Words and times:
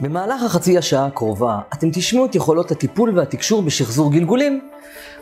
במהלך 0.00 0.42
החצי 0.42 0.78
השעה 0.78 1.06
הקרובה 1.06 1.58
אתם 1.72 1.90
תשמעו 1.92 2.24
את 2.24 2.34
יכולות 2.34 2.70
הטיפול 2.70 3.18
והתקשור 3.18 3.62
בשחזור 3.62 4.12
גלגולים. 4.12 4.60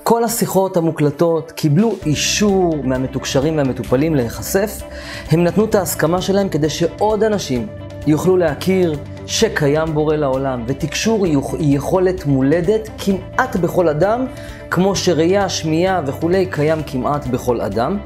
כל 0.03 0.25
השיחות 0.25 0.77
המוקלטות 0.77 1.53
קיבלו 1.53 1.95
אישור 2.07 2.77
מהמתוקשרים 2.85 3.57
והמטופלים 3.57 4.15
להיחשף. 4.15 4.83
הם 5.31 5.45
נתנו 5.45 5.65
את 5.65 5.75
ההסכמה 5.75 6.23
שלהם 6.23 6.49
כדי 6.49 6.71
שעוד 6.71 7.23
אנשים 7.23 7.67
יוכלו 8.07 8.37
להכיר 8.37 8.99
שקיים 9.27 9.95
בורא 9.95 10.17
לעולם, 10.17 10.65
ותקשור 10.67 11.25
היא 11.25 11.77
יכולת 11.77 12.27
מולדת 12.27 12.89
כמעט 12.99 13.57
בכל 13.57 13.89
אדם, 13.89 14.27
כמו 14.71 14.97
שראייה, 14.97 15.49
שמיעה 15.49 16.01
וכולי 16.07 16.47
קיים 16.47 16.79
כמעט 16.87 17.27
בכל 17.27 17.61
אדם. 17.61 17.99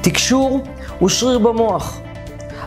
תקשור 0.00 0.60
הוא 0.98 1.08
שריר 1.08 1.38
במוח. 1.38 2.00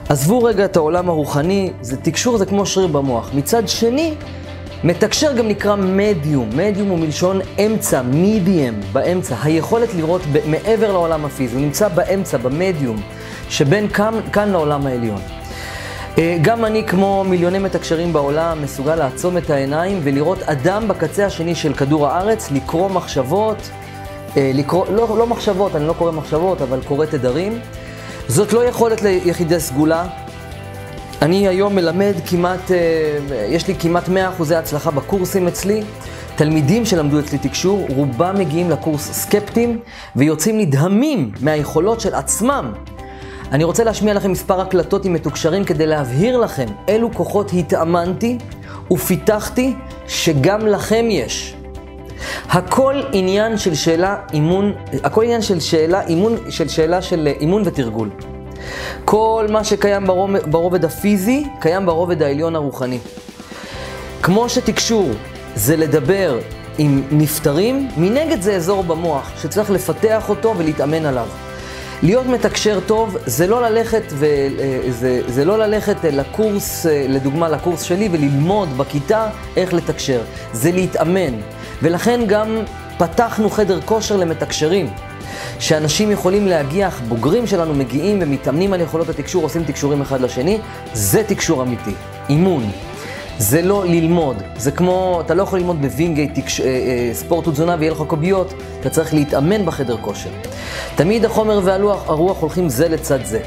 עזבו 0.10 0.44
רגע 0.44 0.66
את 0.66 0.76
העולם 0.76 1.10
הרוחני, 1.10 1.72
זה 1.82 1.98
תקשור 1.98 2.38
זה 2.38 2.46
כמו 2.46 2.66
שריר 2.66 2.88
במוח. 2.88 3.30
מצד 3.34 3.68
שני, 3.68 4.14
מתקשר 4.84 5.34
גם 5.34 5.48
נקרא 5.48 5.76
מדיום. 5.76 6.50
מדיום 6.56 6.90
הוא 6.90 7.00
מלשון 7.00 7.40
אמצע, 7.66 8.02
מידיאם, 8.02 8.74
באמצע. 8.92 9.36
היכולת 9.44 9.94
לראות 9.94 10.22
מעבר 10.46 10.92
לעולם 10.92 11.26
הפיזי, 11.26 11.56
הוא 11.56 11.62
נמצא 11.62 11.88
באמצע, 11.88 12.38
במדיום, 12.38 13.02
שבין 13.50 13.88
כאן, 13.88 14.14
כאן 14.32 14.50
לעולם 14.50 14.88
העליון. 14.88 15.22
אה, 16.18 16.38
גם 16.42 16.66
אני, 16.66 16.84
כמו 16.88 17.24
מיליוני 17.28 17.60
מתקשרים 17.60 18.14
בעולם, 18.14 18.62
מסוגל 18.64 18.96
לעצום 18.96 19.38
את 19.38 19.50
העיניים 19.50 20.00
ולראות 20.04 20.44
אדם 20.44 20.88
בקצה 20.88 21.26
השני 21.26 21.56
של 21.56 21.74
כדור 21.74 22.08
הארץ, 22.08 22.52
לקרוא 22.52 22.90
מחשבות, 22.90 23.70
אה, 24.38 24.52
לקרוא, 24.54 24.86
לא, 24.90 25.18
לא 25.18 25.28
מחשבות, 25.28 25.76
אני 25.76 25.88
לא 25.88 25.94
קורא 25.94 26.12
מחשבות, 26.12 26.62
אבל 26.62 26.80
קורא 26.88 27.06
תדרים. 27.06 27.60
זאת 28.28 28.54
לא 28.54 28.66
יכולת 28.66 29.02
ליחידי 29.02 29.60
סגולה. 29.60 30.08
אני 31.22 31.48
היום 31.48 31.76
מלמד 31.76 32.14
כמעט, 32.26 32.72
אה, 32.72 33.46
יש 33.50 33.68
לי 33.68 33.76
כמעט 33.76 34.10
100% 34.10 34.56
הצלחה 34.56 34.92
בקורסים 34.92 35.48
אצלי. 35.48 35.84
תלמידים 36.36 36.86
שלמדו 36.86 37.20
אצלי 37.20 37.38
תקשור, 37.38 37.86
רובם 37.90 38.36
מגיעים 38.40 38.70
לקורס 38.70 39.12
סקפטיים 39.12 39.80
ויוצאים 40.16 40.60
נדהמים 40.60 41.32
מהיכולות 41.42 42.00
של 42.02 42.14
עצמם. 42.14 42.74
אני 43.52 43.64
רוצה 43.64 43.84
להשמיע 43.84 44.14
לכם 44.14 44.32
מספר 44.32 44.62
הקלטות 44.62 45.06
עם 45.06 45.14
מתוקשרים 45.14 45.64
כדי 45.64 45.86
להבהיר 45.86 46.38
לכם 46.38 46.66
אילו 46.88 47.14
כוחות 47.14 47.52
התאמנתי 47.54 48.38
ופיתחתי 48.92 49.74
שגם 50.08 50.68
לכם 50.68 51.06
יש. 51.10 51.56
הכל 52.50 53.02
עניין 53.12 53.58
של 53.58 53.76
שאלה 53.76 54.16
אימון, 54.34 54.74
הכל 55.04 55.24
עניין 55.24 55.42
של 55.42 55.60
שאלה 55.60 56.08
אימון, 56.08 56.38
של 56.50 56.68
שאלה 56.68 57.02
של 57.02 57.28
אימון 57.40 57.62
ותרגול. 57.66 58.10
כל 59.06 59.46
מה 59.50 59.64
שקיים 59.64 60.08
ברובד, 60.08 60.52
ברובד 60.52 60.86
הפיזי, 60.86 61.46
קיים 61.60 61.86
ברובד 61.86 62.24
העליון 62.24 62.56
הרוחני. 62.56 63.00
כמו 64.22 64.50
שתקשור 64.50 65.10
זה 65.56 65.76
לדבר 65.76 66.40
עם 66.78 67.04
נפטרים, 67.12 67.90
מנגד 67.98 68.42
זה 68.42 68.56
אזור 68.56 68.84
במוח 68.84 69.32
שצריך 69.42 69.72
לפתח 69.72 70.30
אותו 70.30 70.54
ולהתאמן 70.58 71.06
עליו. 71.06 71.28
להיות 72.04 72.26
מתקשר 72.26 72.80
טוב 72.86 73.18
זה 73.26 73.48
לא 73.48 73.62
ללכת, 73.62 74.04
ו... 74.10 74.26
זה, 74.90 75.22
זה 75.28 75.46
לא 75.46 75.58
ללכת 75.58 75.96
לקורס, 76.04 76.86
לדוגמה 77.10 77.50
לקורס 77.50 77.82
שלי, 77.82 78.10
וללמוד 78.12 78.78
בכיתה 78.78 79.28
איך 79.58 79.74
לתקשר. 79.74 80.22
זה 80.54 80.72
להתאמן. 80.72 81.34
ולכן 81.82 82.22
גם 82.28 82.58
פתחנו 82.98 83.50
חדר 83.50 83.82
כושר 83.82 84.18
למתקשרים. 84.18 84.90
שאנשים 85.60 86.12
יכולים 86.12 86.48
להגיע, 86.48 86.90
בוגרים 87.08 87.48
שלנו 87.48 87.74
מגיעים 87.74 88.20
ומתאמנים 88.22 88.74
על 88.74 88.82
יכולות 88.82 89.10
התקשור, 89.10 89.44
עושים 89.44 89.64
תקשורים 89.64 90.02
אחד 90.02 90.22
לשני, 90.22 90.60
זה 90.94 91.24
תקשור 91.24 91.64
אמיתי, 91.64 91.94
אימון. 92.30 92.72
זה 93.38 93.62
לא 93.62 93.86
ללמוד, 93.86 94.38
זה 94.58 94.72
כמו, 94.72 95.22
אתה 95.26 95.34
לא 95.34 95.44
יכול 95.44 95.60
ללמוד 95.60 95.82
בווינגייט 95.82 96.40
תקש... 96.40 96.62
אה, 96.62 96.66
אה, 96.66 97.10
ספורט 97.14 97.48
ותזונה 97.48 97.76
ויהיה 97.80 97.92
לך 97.92 98.04
קוביות, 98.08 98.54
אתה 98.80 98.90
צריך 98.90 99.14
להתאמן 99.14 99.66
בחדר 99.66 99.98
כושר. 99.98 100.30
תמיד 100.96 101.26
החומר 101.26 101.60
והרוח 101.64 102.42
הולכים 102.42 102.70
זה 102.70 102.90
לצד 102.90 103.26
זה. 103.26 103.40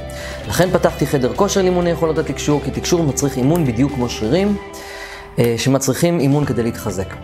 לכן 0.49 0.71
פתחתי 0.71 1.07
חדר 1.07 1.33
כושר 1.35 1.63
לאימוני 1.63 1.91
יכולות 1.91 2.19
התקשור, 2.19 2.61
כי 2.65 2.71
תקשור 2.71 3.03
מצריך 3.03 3.37
אימון 3.37 3.65
בדיוק 3.65 3.93
כמו 3.93 4.09
שרירים, 4.09 4.57
אה, 5.39 5.55
שמצריכים 5.59 6.21
אימון 6.21 6.45
כדי 6.45 6.63
להתחזק. 6.63 7.15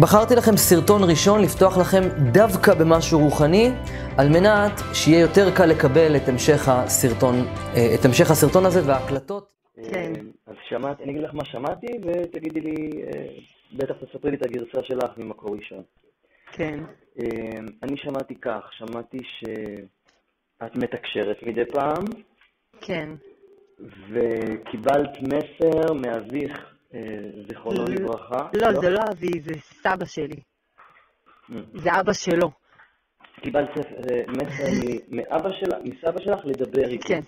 בחרתי 0.00 0.34
לכם 0.34 0.56
סרטון 0.56 1.10
ראשון 1.10 1.42
לפתוח 1.42 1.78
לכם 1.78 2.00
דווקא 2.32 2.74
במשהו 2.74 3.18
רוחני, 3.18 3.70
על 4.18 4.28
מנת 4.28 4.80
שיהיה 4.92 5.20
יותר 5.20 5.56
קל 5.56 5.66
לקבל 5.66 6.16
את 6.16 6.28
המשך 6.28 6.68
הסרטון, 6.68 7.34
את 7.94 8.04
המשך 8.04 8.30
הסרטון 8.30 8.66
הזה 8.66 8.80
וההקלטות. 8.86 9.52
כן. 9.90 10.12
אז 10.46 10.54
שמעתי, 10.68 11.02
אני 11.02 11.12
אגיד 11.12 11.22
לך 11.22 11.34
מה 11.34 11.44
שמעתי, 11.44 11.86
ותגידי 12.02 12.60
לי, 12.60 12.90
בטח 13.72 13.94
תספרי 13.94 14.30
לי 14.30 14.36
את 14.36 14.46
הגרסה 14.46 14.82
שלך 14.82 15.10
ממקור 15.16 15.56
ראשון. 15.56 15.82
כן. 16.52 16.80
אני 17.82 17.96
שמעתי 17.96 18.34
כך, 18.34 18.62
שמעתי 18.72 19.18
שאת 19.38 20.76
מתקשרת 20.76 21.36
מדי 21.46 21.64
פעם. 21.72 22.04
כן. 22.80 23.08
וקיבלת 24.10 25.18
מסר 25.22 25.92
מאביך 25.92 26.73
זיכרונו 27.48 27.84
לברכה. 27.84 28.48
לא, 28.54 28.80
זה 28.80 28.90
לא 28.90 29.00
אבי, 29.12 29.40
זה 29.40 29.54
סבא 29.60 30.04
שלי. 30.04 30.40
זה 31.74 32.00
אבא 32.00 32.12
שלו. 32.12 32.50
קיבלת 33.40 33.70
מסר 34.28 34.64
מאבא 35.08 35.50
שלך, 35.52 35.78
מסבא 35.84 36.20
שלך 36.24 36.40
לדבר 36.44 36.88
איתי. 36.88 37.08
כן. 37.08 37.20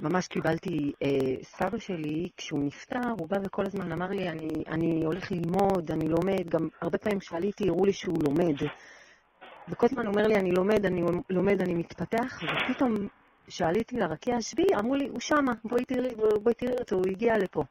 ממש 0.00 0.28
קיבלתי, 0.28 0.92
אה, 1.02 1.42
סבא 1.42 1.78
שלי, 1.78 2.28
כשהוא 2.36 2.64
נפטר, 2.64 3.08
הוא 3.18 3.28
בא 3.28 3.36
וכל 3.44 3.66
הזמן 3.66 3.92
אמר 3.92 4.08
לי, 4.08 4.28
אני, 4.28 4.48
אני 4.68 5.04
הולך 5.04 5.32
ללמוד, 5.32 5.90
אני 5.90 6.08
לומד, 6.08 6.48
גם 6.48 6.68
הרבה 6.80 6.98
פעמים 6.98 7.18
כשעליתי, 7.18 7.68
הראו 7.68 7.84
לי 7.84 7.92
שהוא 7.92 8.18
לומד. 8.24 8.54
וכל 9.68 9.86
הזמן 9.86 10.06
אומר 10.06 10.22
לי, 10.22 10.34
אני 10.34 10.52
לומד, 10.52 10.86
אני 10.86 11.02
לומד, 11.30 11.60
אני 11.60 11.74
מתפתח, 11.74 12.40
ופתאום 12.42 12.94
כשעליתי 13.46 13.96
לרקיע 13.96 14.36
השביעי, 14.36 14.74
אמרו 14.78 14.94
לי, 14.94 15.08
הוא 15.08 15.20
שמה, 15.20 15.52
בואי 15.64 15.84
תראי, 15.84 16.14
בואי 16.42 16.54
תראי 16.54 16.74
אותו, 16.80 16.96
הוא 16.96 17.06
הגיע 17.10 17.38
לפה. 17.38 17.62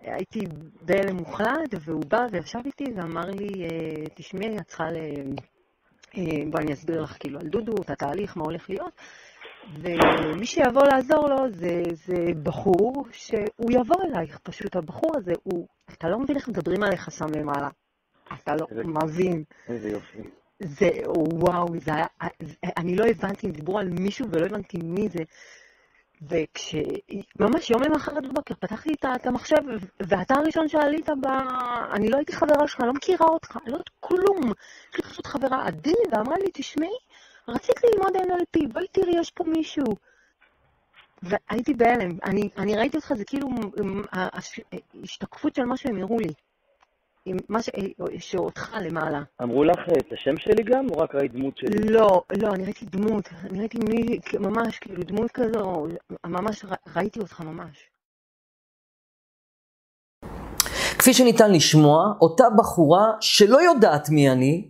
הייתי 0.00 0.40
בהלם 0.82 1.16
מוחלט, 1.16 1.74
והוא 1.80 2.04
בא 2.08 2.26
וישב 2.32 2.58
איתי 2.64 2.84
ואמר 2.96 3.30
לי, 3.30 3.68
תשמעי, 4.14 4.56
את 4.58 4.66
צריכה 4.66 4.84
ל... 4.90 4.96
בואי 6.50 6.64
אני 6.64 6.72
אסביר 6.72 7.02
לך 7.02 7.16
כאילו 7.20 7.40
על 7.40 7.48
דודו, 7.48 7.72
את 7.82 7.90
התהליך, 7.90 8.36
מה 8.36 8.42
הולך 8.44 8.70
להיות. 8.70 8.92
ומי 9.74 10.46
שיבוא 10.46 10.82
לעזור 10.92 11.28
לו 11.28 11.50
זה, 11.52 11.82
זה 11.92 12.24
בחור 12.42 12.92
שהוא 13.12 13.70
יבוא 13.70 13.96
אלייך, 14.04 14.38
פשוט 14.38 14.76
הבחור 14.76 15.12
הזה, 15.16 15.32
הוא, 15.42 15.66
אתה 15.92 16.08
לא 16.08 16.18
מבין 16.18 16.36
איך 16.36 16.48
מדברים 16.48 16.82
עליך 16.82 17.10
שם 17.10 17.26
למעלה. 17.40 17.68
אתה 18.34 18.52
לא 18.60 18.66
איזה, 18.70 18.82
מבין. 18.84 19.44
איזה 19.68 19.88
יופי. 19.90 20.18
זה, 20.60 20.88
וואו, 21.40 21.66
זה 21.80 21.94
היה, 21.94 22.06
אני 22.76 22.96
לא 22.96 23.04
הבנתי 23.04 23.46
אם 23.46 23.52
דיברו 23.52 23.78
על 23.78 23.88
מישהו 23.88 24.26
ולא 24.30 24.46
הבנתי 24.46 24.78
מי 24.84 25.08
זה. 25.08 25.24
וכש... 26.22 26.74
ממש 27.40 27.70
יום 27.70 27.82
למחרת 27.82 28.26
בבוקר 28.26 28.54
פתחתי 28.54 28.92
את 29.16 29.26
המחשב, 29.26 29.56
ואתה 30.00 30.34
הראשון 30.34 30.68
שעלית 30.68 31.08
ב... 31.08 31.26
אני 31.92 32.08
לא 32.08 32.16
הייתי 32.16 32.32
חברה 32.32 32.68
שלך, 32.68 32.80
לא 32.80 32.92
מכירה 32.92 33.26
אותך, 33.26 33.58
לא 33.66 33.72
יודעת 33.72 33.90
כלום. 34.00 34.52
יש 34.92 34.96
לי 34.96 35.02
פשוט 35.02 35.26
חברה 35.26 35.66
עדי, 35.66 35.94
ואמרה 36.12 36.36
לי, 36.38 36.50
תשמעי, 36.54 36.96
רציתי 37.48 37.86
ללמוד 37.92 38.16
NLP, 38.16 38.72
בואי 38.72 38.86
תראי, 38.92 39.20
יש 39.20 39.30
פה 39.30 39.44
מישהו. 39.44 39.84
והייתי 41.22 41.74
בהלם. 41.74 42.18
אני, 42.24 42.48
אני 42.56 42.76
ראיתי 42.76 42.96
אותך, 42.96 43.12
זה 43.14 43.24
כאילו 43.24 43.48
השתקפות 45.02 45.54
של 45.54 45.64
מה 45.64 45.76
שהם 45.76 46.02
הראו 46.02 46.18
לי. 46.18 46.32
עם 47.28 47.36
מה 47.48 47.62
ש... 47.62 47.70
שאותך 48.18 48.76
למעלה. 48.80 49.22
אמרו 49.42 49.64
לך 49.64 49.78
את 49.98 50.12
השם 50.12 50.36
שלי 50.38 50.62
גם, 50.62 50.86
או 50.90 50.98
רק 50.98 51.14
ראית 51.14 51.32
דמות 51.32 51.56
שלי? 51.56 51.88
לא, 51.88 52.22
לא, 52.42 52.54
אני 52.54 52.64
ראיתי 52.64 52.84
דמות. 52.84 53.28
אני 53.50 53.58
ראיתי 53.58 53.78
מי, 53.78 54.18
ממש, 54.40 54.78
כאילו, 54.78 55.02
דמות 55.02 55.30
כזו, 55.30 55.86
ממש 56.26 56.64
ראיתי 56.96 57.20
אותך 57.20 57.40
ממש. 57.40 57.90
כפי 60.98 61.14
שניתן 61.14 61.52
לשמוע, 61.52 62.12
אותה 62.20 62.44
בחורה 62.58 63.06
שלא 63.20 63.62
יודעת 63.62 64.10
מי 64.10 64.30
אני, 64.30 64.68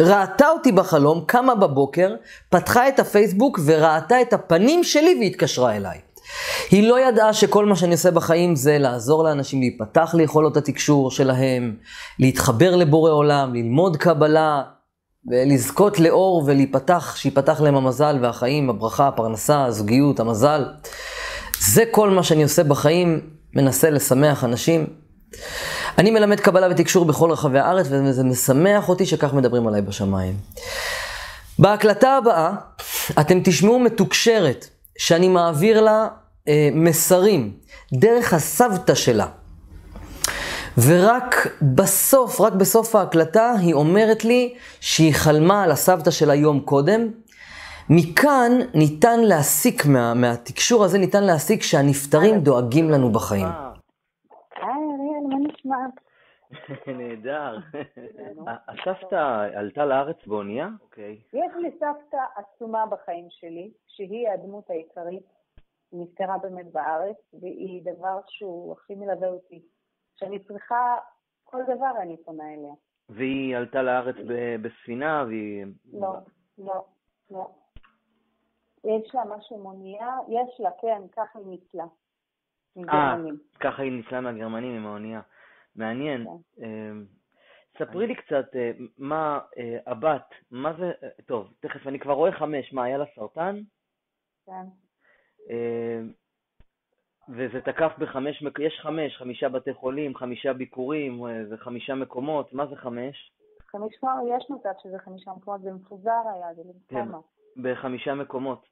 ראתה 0.00 0.48
אותי 0.48 0.72
בחלום, 0.72 1.24
קמה 1.26 1.54
בבוקר, 1.54 2.14
פתחה 2.50 2.88
את 2.88 2.98
הפייסבוק 2.98 3.58
וראתה 3.66 4.22
את 4.22 4.32
הפנים 4.32 4.84
שלי 4.84 5.16
והתקשרה 5.20 5.76
אליי. 5.76 6.00
היא 6.70 6.88
לא 6.88 7.00
ידעה 7.00 7.32
שכל 7.32 7.66
מה 7.66 7.76
שאני 7.76 7.92
עושה 7.92 8.10
בחיים 8.10 8.56
זה 8.56 8.78
לעזור 8.78 9.24
לאנשים 9.24 9.60
להיפתח 9.60 10.14
ליכולות 10.14 10.56
התקשור 10.56 11.10
שלהם, 11.10 11.76
להתחבר 12.18 12.76
לבורא 12.76 13.10
עולם, 13.10 13.54
ללמוד 13.54 13.96
קבלה, 13.96 14.62
ולזכות 15.30 16.00
לאור 16.00 16.42
ולהיפתח, 16.46 17.16
שיפתח 17.16 17.60
להם 17.60 17.76
המזל 17.76 18.18
והחיים, 18.22 18.70
הברכה, 18.70 19.08
הפרנסה, 19.08 19.64
הזוגיות, 19.64 20.20
המזל. 20.20 20.64
זה 21.60 21.84
כל 21.90 22.10
מה 22.10 22.22
שאני 22.22 22.42
עושה 22.42 22.64
בחיים, 22.64 23.20
מנסה 23.54 23.90
לשמח 23.90 24.44
אנשים. 24.44 24.86
אני 25.98 26.10
מלמד 26.10 26.40
קבלה 26.40 26.68
ותקשור 26.70 27.04
בכל 27.04 27.30
רחבי 27.30 27.58
הארץ, 27.58 27.86
וזה 27.90 28.24
משמח 28.24 28.88
אותי 28.88 29.06
שכך 29.06 29.34
מדברים 29.34 29.66
עליי 29.66 29.82
בשמיים. 29.82 30.34
בהקלטה 31.58 32.16
הבאה, 32.16 32.52
אתם 33.20 33.40
תשמעו 33.44 33.78
מתוקשרת, 33.78 34.68
שאני 34.98 35.28
מעביר 35.28 35.80
לה 35.80 36.08
אה, 36.48 36.68
מסרים 36.72 37.52
דרך 37.92 38.32
הסבתא 38.32 38.94
שלה. 38.94 39.26
ורק 40.86 41.46
בסוף, 41.62 42.40
רק 42.40 42.52
בסוף 42.52 42.94
ההקלטה, 42.94 43.52
היא 43.60 43.74
אומרת 43.74 44.24
לי 44.24 44.54
שהיא 44.80 45.14
חלמה 45.14 45.62
על 45.62 45.70
הסבתא 45.70 46.10
שלה 46.10 46.34
יום 46.34 46.60
קודם. 46.60 47.08
מכאן 47.90 48.52
ניתן 48.74 49.20
להסיק, 49.20 49.86
מה, 49.86 50.14
מהתקשור 50.14 50.84
הזה 50.84 50.98
ניתן 50.98 51.24
להסיק 51.24 51.62
שהנפטרים 51.62 52.40
דואגים 52.40 52.90
לנו 52.90 53.12
בחיים. 53.12 53.46
אה, 53.46 53.70
היי, 54.56 54.66
אריאל, 54.66 55.26
מה 55.28 55.36
נשמע? 55.48 55.76
נהדר. 56.98 57.58
הסבתא 58.46 59.48
עלתה 59.54 59.84
לארץ 59.84 60.26
באונייה? 60.26 60.68
אוקיי. 60.82 61.20
יש 61.32 61.52
לי 61.56 61.70
סבתא 61.70 62.20
עצומה 62.36 62.86
בחיים 62.86 63.26
שלי, 63.30 63.70
שהיא 63.86 64.28
הדמות 64.30 64.70
העיקרית. 64.70 65.38
היא 65.92 66.00
נפטרה 66.00 66.38
באמת 66.38 66.72
בארץ, 66.72 67.16
והיא 67.40 67.82
דבר 67.82 68.20
שהוא 68.26 68.72
הכי 68.72 68.94
מלווה 68.94 69.28
אותי. 69.28 69.62
כשאני 70.16 70.38
צריכה 70.38 70.96
כל 71.44 71.62
דבר, 71.62 71.90
אני 72.02 72.16
פונה 72.16 72.54
אליה. 72.54 72.72
והיא 73.08 73.56
עלתה 73.56 73.82
לארץ 73.82 74.16
בספינה, 74.62 75.24
והיא... 75.26 75.66
לא, 75.92 76.14
לא, 76.58 76.84
לא. 77.30 77.50
יש 78.84 79.14
לה 79.14 79.22
משהו 79.24 79.62
מונייה, 79.62 80.16
יש 80.28 80.60
לה, 80.60 80.70
כן, 80.80 81.02
ככה 81.12 81.38
היא 81.38 81.46
ניצלה. 81.46 81.84
אה, 82.78 82.82
גרמנים. 82.82 83.38
ככה 83.60 83.82
היא 83.82 83.92
ניצלה 83.92 84.20
מהגרמנים 84.20 84.76
עם 84.76 84.86
האונייה. 84.86 85.20
מעניין. 85.78 86.24
כן. 86.24 86.64
אה, 86.64 86.92
ספרי 87.78 88.06
לי 88.06 88.14
קצת, 88.14 88.56
אה, 88.56 88.70
מה 88.98 89.40
אה, 89.58 89.78
הבת, 89.86 90.30
מה 90.50 90.72
זה, 90.78 90.92
אה, 91.02 91.08
טוב, 91.26 91.52
תכף, 91.60 91.86
אני 91.86 91.98
כבר 91.98 92.12
רואה 92.12 92.32
חמש, 92.32 92.72
מה, 92.72 92.84
היה 92.84 92.98
לה 92.98 93.04
סרטן? 93.14 93.60
כן. 94.46 94.66
אה, 95.50 96.00
וזה 97.28 97.60
תקף 97.60 97.92
בחמש, 97.98 98.42
יש 98.58 98.80
חמש, 98.82 99.16
חמישה 99.16 99.48
בתי 99.48 99.74
חולים, 99.74 100.14
חמישה 100.14 100.52
ביקורים, 100.52 101.26
אה, 101.26 101.46
זה 101.48 101.56
חמישה 101.56 101.94
מקומות, 101.94 102.52
מה 102.52 102.66
זה 102.66 102.76
חמש? 102.76 103.32
חמישה, 103.66 104.06
יש 104.36 104.50
מצב 104.50 104.72
שזה 104.82 104.98
חמישה 104.98 105.30
מקומות, 105.36 105.60
זה 105.60 105.72
מפוזר 105.72 106.22
היה, 106.34 106.54
זה 106.54 106.62
במקומה. 106.64 107.18
בחמישה 107.62 108.14
מקומות. 108.14 108.66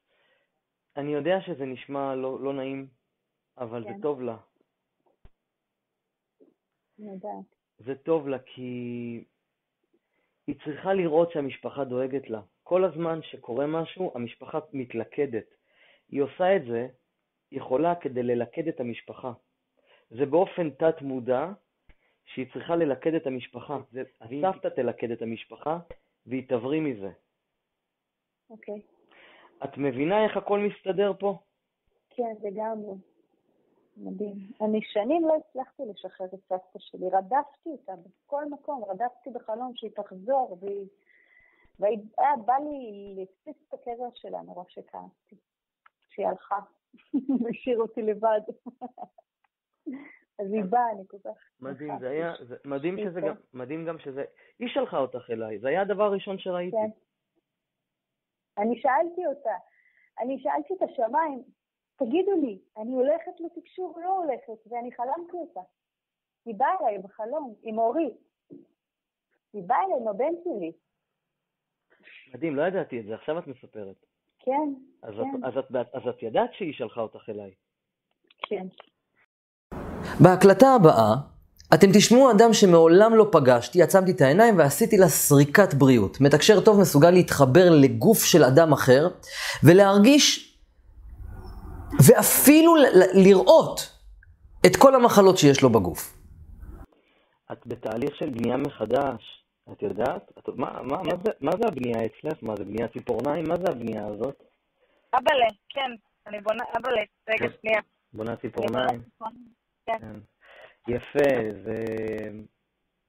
אני 0.97 1.13
יודע 1.13 1.41
שזה 1.41 1.65
נשמע 1.65 2.15
לא, 2.15 2.39
לא 2.39 2.53
נעים, 2.53 2.87
אבל 3.57 3.83
כן. 3.83 3.93
זה 3.93 4.01
טוב 4.01 4.21
לה. 4.21 4.37
זה 7.77 7.95
טוב 7.95 8.27
לה 8.27 8.39
כי 8.39 9.23
היא 10.47 10.55
צריכה 10.65 10.93
לראות 10.93 11.31
שהמשפחה 11.31 11.83
דואגת 11.83 12.29
לה. 12.29 12.41
כל 12.63 12.85
הזמן 12.85 13.19
שקורה 13.21 13.67
משהו, 13.67 14.11
המשפחה 14.15 14.59
מתלכדת. 14.73 15.45
היא 16.09 16.21
עושה 16.21 16.55
את 16.55 16.61
זה, 16.65 16.87
היא 17.51 17.59
יכולה 17.59 17.95
כדי 17.95 18.23
ללכד 18.23 18.67
את 18.67 18.79
המשפחה. 18.79 19.33
זה 20.09 20.25
באופן 20.25 20.69
תת-מודע 20.69 21.51
שהיא 22.25 22.45
צריכה 22.53 22.75
ללכד 22.75 23.13
את 23.13 23.27
המשפחה. 23.27 23.79
זה, 23.91 24.03
הסבתא 24.21 24.67
תלכד 24.67 25.11
את 25.11 25.21
המשפחה 25.21 25.79
והיא 26.25 26.47
תבריא 26.49 26.81
מזה. 26.81 27.11
אוקיי. 28.49 28.81
את 29.63 29.77
מבינה 29.77 30.23
איך 30.23 30.37
הכל 30.37 30.59
מסתדר 30.59 31.11
פה? 31.19 31.37
כן, 32.09 32.33
לגמרי. 32.43 32.93
מדהים. 33.97 34.37
אני 34.61 34.79
שנים 34.81 35.27
לא 35.27 35.35
הצלחתי 35.35 35.83
לשחרר 35.85 36.27
את 36.27 36.39
סבתא 36.49 36.79
שלי, 36.79 37.09
רדפתי 37.09 37.69
אותה 37.69 37.93
בכל 37.95 38.45
מקום, 38.45 38.83
רדפתי 38.83 39.29
בחלום 39.29 39.71
שהיא 39.75 39.91
תחזור, 39.91 40.57
והיא... 40.61 40.87
והיה 41.79 42.35
בא 42.45 42.53
לי 42.53 43.13
להקפיץ 43.17 43.57
את 43.67 43.73
הקבר 43.73 44.09
שלה 44.15 44.41
מרוב 44.43 44.65
שכעסתי, 44.69 45.35
שהיא 46.09 46.27
הלכה, 46.27 46.59
והשאיר 47.43 47.79
אותי 47.79 48.01
לבד. 48.01 48.41
אז 50.39 50.53
היא 50.53 50.63
באה, 50.69 50.91
אני 50.91 51.03
כל 51.07 51.17
כך... 51.23 51.37
מדהים. 51.59 51.99
זה 51.99 52.09
היה, 52.09 52.33
זה, 52.47 52.55
מדהים 52.65 52.97
שזה. 52.97 53.21
גם, 53.21 53.35
מדהים 53.53 53.85
גם 53.85 53.99
שזה, 53.99 54.23
היא 54.59 54.67
שלחה 54.73 54.97
אותך 54.97 55.29
אליי, 55.29 55.59
זה 55.59 55.67
היה 55.67 55.81
הדבר 55.81 56.03
הראשון 56.03 56.37
שראיתי. 56.37 56.77
כן. 56.77 56.89
אני 58.61 58.81
שאלתי 58.81 59.25
אותה, 59.27 59.55
אני 60.19 60.39
שאלתי 60.39 60.73
את 60.73 60.89
השמיים, 60.89 61.43
תגידו 61.97 62.31
לי, 62.41 62.59
אני 62.77 62.93
הולכת 62.93 63.39
לתקשור 63.39 63.93
או 63.95 64.01
לא 64.01 64.17
הולכת? 64.17 64.67
ואני 64.71 64.91
חלמתי 64.91 65.37
אותה. 65.37 65.59
היא 66.45 66.55
באה 66.57 66.75
אליי 66.81 66.97
בחלום, 66.97 67.53
עם 67.63 67.77
אורי. 67.77 68.13
היא 69.53 69.63
באה 69.67 69.83
אליי 69.83 70.01
עם 70.01 70.07
הבן 70.07 70.33
שלי. 70.43 70.71
מדהים, 72.33 72.55
לא 72.55 72.67
ידעתי 72.67 72.99
את 72.99 73.05
זה, 73.05 73.15
עכשיו 73.15 73.39
את 73.39 73.47
מספרת. 73.47 73.95
כן, 74.39 74.73
אז, 75.03 75.13
כן, 75.13 75.21
את, 75.21 75.43
אז, 75.43 75.57
את, 75.57 75.95
אז 75.95 76.01
את 76.09 76.23
ידעת 76.23 76.49
שהיא 76.53 76.73
שלחה 76.73 77.01
אותך 77.01 77.29
אליי. 77.29 77.51
כן. 78.49 78.67
בהקלטה 80.23 80.67
הבאה, 80.75 81.15
אתם 81.73 81.87
תשמעו 81.97 82.31
אדם 82.31 82.53
שמעולם 82.53 83.15
לא 83.15 83.25
פגשתי, 83.31 83.81
עצמתי 83.81 84.11
את 84.11 84.21
העיניים 84.21 84.57
ועשיתי 84.57 84.97
לה 84.97 85.07
סריקת 85.07 85.73
בריאות. 85.73 86.21
מתקשר 86.21 86.61
טוב 86.65 86.81
מסוגל 86.81 87.11
להתחבר 87.11 87.69
לגוף 87.81 88.17
של 88.23 88.43
אדם 88.43 88.73
אחר 88.73 89.07
ולהרגיש 89.63 90.46
ואפילו 92.07 92.75
ל- 92.75 92.79
ל- 92.79 93.27
לראות 93.27 93.79
את 94.65 94.75
כל 94.75 94.95
המחלות 94.95 95.37
שיש 95.37 95.63
לו 95.63 95.69
בגוף. 95.69 96.17
את 97.51 97.67
בתהליך 97.67 98.15
של 98.15 98.29
בנייה 98.29 98.57
מחדש, 98.57 99.43
את 99.71 99.81
יודעת? 99.81 100.31
את, 100.37 100.49
מה, 100.55 100.81
מה, 100.83 101.03
מה, 101.03 101.13
זה, 101.25 101.31
מה 101.41 101.51
זה 101.51 101.67
הבנייה 101.67 102.05
אצלך? 102.05 102.43
מה 102.43 102.55
זה 102.55 102.65
בנייה 102.65 102.87
ציפורניים? 102.87 103.45
מה 103.47 103.55
זה 103.55 103.71
הבנייה 103.71 104.05
הזאת? 104.07 104.43
אבאלה, 105.13 105.47
כן, 105.69 105.91
אני 106.27 106.41
בונה, 106.41 106.63
אבאלה, 106.77 107.01
רגע. 107.29 107.47
שנייה. 107.61 107.79
בונה 108.13 108.35
ציפורניים? 108.35 109.01
כן. 109.85 109.97
כן. 109.99 110.19
יפה, 110.87 111.29
זה, 111.65 111.83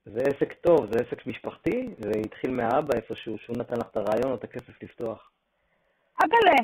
זה 0.05 0.19
עסק 0.21 0.53
טוב, 0.53 0.85
זה 0.91 0.99
עסק 1.07 1.27
משפחתי, 1.27 1.89
זה 1.97 2.11
התחיל 2.25 2.51
מהאבא 2.51 2.95
איפשהו, 2.95 3.37
שהוא 3.37 3.57
נתן 3.57 3.75
לך 3.75 3.87
את 3.91 3.97
הרעיון 3.97 4.31
או 4.31 4.35
את 4.35 4.43
הכסף 4.43 4.83
לפתוח. 4.83 5.31
אבאלה, 6.23 6.57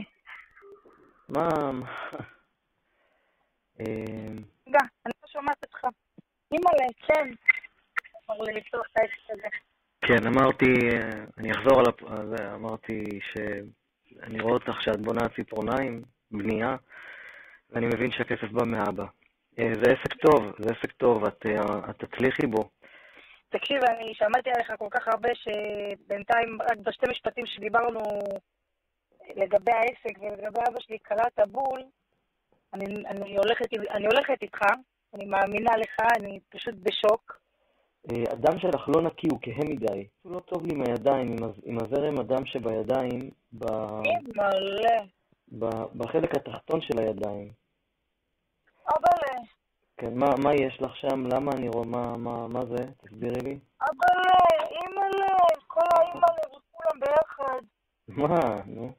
מה... 1.29 1.49
אמ, 3.79 4.37
רגע, 4.67 4.79
אני 5.05 5.13
לא 5.23 5.27
שומעת 5.27 5.57
אותך. 5.63 5.87
אימא'לה, 6.51 6.87
כן. 7.07 7.33
כן, 10.01 10.27
אמרתי, 10.27 10.65
אני 11.37 11.51
אחזור 11.51 11.79
על 11.79 12.27
זה, 12.27 12.53
אמרתי 12.53 13.19
שאני 13.21 14.39
רואה 14.39 14.53
אותך 14.53 14.81
שאת 14.81 15.01
בונה 15.01 15.29
ציפורניים, 15.35 16.01
בנייה, 16.31 16.75
ואני 17.69 17.85
מבין 17.85 18.11
שהכסף 18.11 18.51
בא 18.51 18.63
מאבא. 18.65 19.05
אה, 19.59 19.71
זה 19.83 19.91
עסק 19.91 20.13
טוב, 20.13 20.53
זה 20.59 20.69
עסק 20.77 20.91
טוב, 20.91 21.25
את, 21.25 21.45
אה, 21.45 21.89
את 21.89 22.03
תצליחי 22.03 22.47
בו. 22.47 22.69
תקשיב, 23.49 23.83
אני 23.83 24.13
שמעתי 24.15 24.49
עליך 24.55 24.73
כל 24.79 24.87
כך 24.91 25.07
הרבה 25.07 25.29
שבינתיים, 25.35 26.57
רק 26.61 26.77
בשתי 26.77 27.05
משפטים 27.09 27.45
שדיברנו 27.45 27.99
לגבי 29.35 29.71
העסק 29.71 30.19
ולגבי 30.21 30.59
אבא 30.69 30.79
שלי, 30.79 30.97
קראת 30.99 31.39
בול, 31.51 31.81
אני, 32.73 32.85
אני, 33.07 33.37
הולכת, 33.37 33.65
אני 33.89 34.05
הולכת 34.05 34.41
איתך, 34.41 34.59
אני 35.13 35.25
מאמינה 35.25 35.71
לך, 35.77 35.95
אני 36.17 36.39
פשוט 36.49 36.75
בשוק. 36.83 37.39
אה, 38.11 38.23
הדם 38.31 38.59
שלך 38.59 38.89
לא 38.95 39.01
נקי, 39.01 39.27
הוא 39.31 39.39
כהה 39.41 39.65
מדי. 39.69 40.07
הוא 40.21 40.31
לא 40.33 40.39
טוב 40.39 40.65
לי 40.65 40.75
עם 40.75 40.81
הידיים, 40.87 41.31
עם, 41.31 41.43
הז- 41.43 41.61
עם 41.63 41.77
הזרם 41.77 42.19
הדם 42.19 42.45
שבידיים, 42.45 43.19
ב, 43.53 43.65
ב, 45.59 45.65
בחלק 45.95 46.35
התחתון 46.35 46.81
של 46.81 46.99
הידיים. 46.99 47.51
אבאלה, 48.89 49.41
כן, 49.97 50.13
מה, 50.13 50.25
מה 50.43 50.53
יש 50.53 50.81
לך 50.81 50.95
שם? 50.95 51.27
למה 51.27 51.51
אני 51.51 51.69
רואה, 51.69 51.85
מה, 51.85 52.17
מה, 52.17 52.47
מה 52.47 52.65
זה? 52.65 52.85
תסבירי 52.97 53.41
לי. 53.41 53.59
אבאלה, 53.81 54.37
אימא'לה, 54.71 55.35
כל 55.67 55.81
האימא'לה 55.95 56.57
וכולם 56.57 56.99
ביחד. 56.99 57.59
מה, 58.07 58.61
נו? 58.65 58.91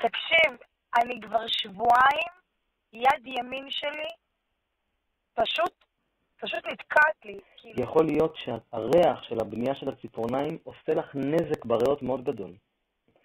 תקשיב, 0.00 0.58
אני 0.96 1.20
כבר 1.20 1.46
שבועיים, 1.46 2.32
יד 2.92 3.26
ימין 3.26 3.70
שלי 3.70 4.08
פשוט, 5.34 5.84
פשוט 6.40 6.66
נתקעת 6.66 7.24
לי. 7.24 7.38
כאילו, 7.56 7.82
יכול 7.82 8.06
להיות 8.06 8.36
שהריח 8.36 9.22
של 9.22 9.40
הבנייה 9.40 9.74
של 9.74 9.88
הציפורניים 9.88 10.58
עושה 10.64 10.94
לך 10.94 11.14
נזק 11.14 11.64
בריאות 11.64 12.02
מאוד 12.02 12.24
גדול. 12.24 12.52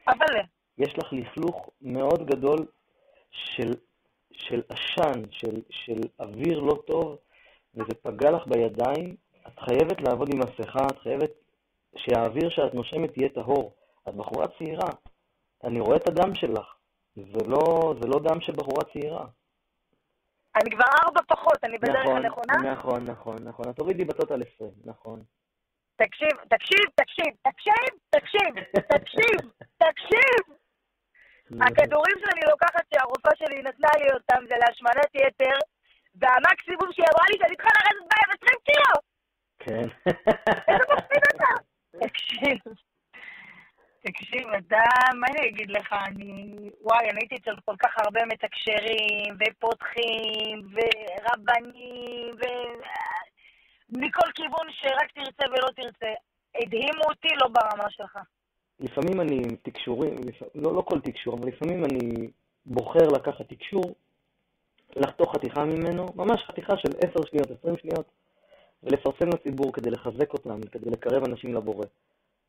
אבל 0.08 0.36
יש 0.78 0.98
לך 0.98 1.14
לכלוך 1.14 1.70
מאוד 1.82 2.26
גדול 2.26 2.58
של, 3.32 3.74
של 4.32 4.62
עשן, 4.70 5.22
של, 5.32 5.62
של 5.70 6.00
אוויר 6.20 6.60
לא 6.60 6.76
טוב, 6.88 7.18
וזה 7.74 7.96
פגע 8.02 8.32
לך 8.32 8.48
בידיים. 8.48 9.16
את 9.48 9.60
חייבת 9.60 10.02
לעבוד 10.02 10.30
עם 10.34 10.40
מסכה, 10.40 10.86
את 10.92 11.00
חייבת 11.00 11.32
שהאוויר 11.98 12.50
שאת 12.50 12.74
נושמת 12.74 13.18
יהיה 13.18 13.30
טהור. 13.30 13.76
את 14.10 14.14
בחורה 14.16 14.48
צעירה, 14.58 14.90
אני 15.64 15.80
רואה 15.80 15.98
את 15.98 16.08
הדם 16.08 16.36
שלך. 16.36 16.76
זה 17.16 17.48
לא, 17.48 17.94
זה 18.02 18.08
לא 18.08 18.20
דם 18.20 18.42
של 18.42 18.54
בחורה 18.54 18.84
צעירה. 18.94 19.26
אני 20.56 20.72
כבר 20.72 20.86
ארבע 21.04 21.22
פחות, 21.28 21.64
אני 21.64 21.78
בדרך 21.78 21.96
נכון, 21.96 22.26
הנכונה? 22.26 22.72
נכון, 22.72 23.04
נכון, 23.04 23.38
נכון. 23.44 23.70
את 23.70 23.76
תורידי 23.76 24.06
בטוטל 24.06 24.42
20, 24.56 24.72
נכון. 24.86 25.24
תקשיב, 25.96 26.36
תקשיב, 26.50 26.86
תקשיב, 26.96 27.34
תקשיב, 27.42 27.90
תקשיב, 28.10 28.54
תקשיב, 28.94 29.52
תקשיב. 29.84 30.42
הכדורים 31.62 32.16
שאני 32.20 32.42
לוקחת, 32.52 32.86
שהרופאה 32.94 33.32
שלי 33.36 33.62
נתנה 33.62 33.88
לי 34.00 34.14
אותם, 34.14 34.42
זה 34.50 34.56
להשמנת 34.60 35.16
יתר, 35.16 35.58
והמקסימום 36.16 36.90
שהיא 36.94 37.06
אמרה 37.14 37.26
לי 37.32 37.38
שאני 37.40 37.56
צריכה 37.56 37.72
לרדת 37.78 38.08
בהם 38.12 38.30
20 38.42 38.58
קילו! 38.66 38.96
כן. 39.60 39.88
איזה 40.68 40.84
מפחיד 40.94 41.24
אתה? 41.36 41.54
תקשיב. 42.06 42.89
תקשיב, 44.04 44.48
אתה, 44.58 44.78
מה 45.16 45.28
אני 45.28 45.50
אגיד 45.50 45.70
לך, 45.72 45.94
אני... 46.08 46.54
וואי, 46.82 47.10
אני 47.10 47.20
הייתי 47.22 47.36
אצל 47.36 47.56
כל 47.66 47.76
כך 47.80 47.94
הרבה 47.98 48.20
מתקשרים, 48.26 49.36
ופותחים, 49.40 50.68
ורבנים, 50.74 52.36
ו... 52.36 52.42
מכל 53.90 54.32
כיוון 54.36 54.68
שרק 54.72 55.12
תרצה 55.16 55.52
ולא 55.52 55.68
תרצה. 55.76 56.14
הדהימו 56.56 57.04
אותי 57.10 57.28
לא 57.42 57.48
ברמה 57.48 57.90
שלך. 57.90 58.20
לפעמים 58.80 59.22
אני 59.22 59.36
עם 59.36 59.56
תקשורים, 59.64 60.16
לפ- 60.26 60.56
לא, 60.56 60.76
לא 60.76 60.82
כל 60.82 61.00
תקשור, 61.02 61.38
אבל 61.40 61.48
לפעמים 61.48 61.86
אני 61.86 62.28
בוחר 62.66 63.08
לקחת 63.16 63.50
תקשור, 63.50 63.96
לחתוך 64.96 65.36
חתיכה 65.36 65.66
ממנו, 65.66 66.06
ממש 66.16 66.44
חתיכה 66.44 66.78
של 66.78 66.90
10 66.98 67.26
שניות, 67.30 67.52
20 67.60 67.78
שניות, 67.78 68.06
ולפרסם 68.84 69.30
לציבור 69.34 69.74
כדי 69.74 69.90
לחזק 69.90 70.34
אותם, 70.34 70.62
כדי 70.72 70.90
לקרב 70.90 71.24
אנשים 71.24 71.54
לבורא. 71.54 71.86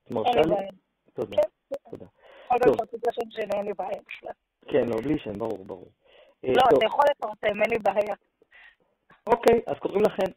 את 0.07 0.11
מרשה 0.11 0.31
אין 0.31 0.39
לי 0.39 0.49
לי? 0.49 0.55
בעיה. 0.55 0.71
תודה, 1.15 1.37
כן. 1.37 1.43
תודה. 1.91 2.07
יכול 2.45 2.59
טוב. 2.59 2.67
להיות 2.67 2.95
את 2.95 3.09
השם 3.09 3.31
שלי, 3.31 3.59
אין 3.59 3.67
לי 3.67 3.73
בעיה 3.79 4.01
בכלל. 4.09 4.33
כן, 4.69 4.89
לא, 4.89 4.97
בלי 4.97 5.19
שם, 5.19 5.39
ברור, 5.39 5.65
ברור. 5.65 5.91
אה, 6.45 6.53
לא, 6.53 6.63
טוב, 6.71 6.79
אתה 6.79 6.87
יכול 6.87 7.05
לפרסם, 7.11 7.63
אין 7.63 7.71
לי 7.71 7.79
בעיה. 7.79 8.15
אוקיי, 9.27 9.61
אז 9.67 9.77
קוראים 9.79 10.03
לכם. 10.03 10.27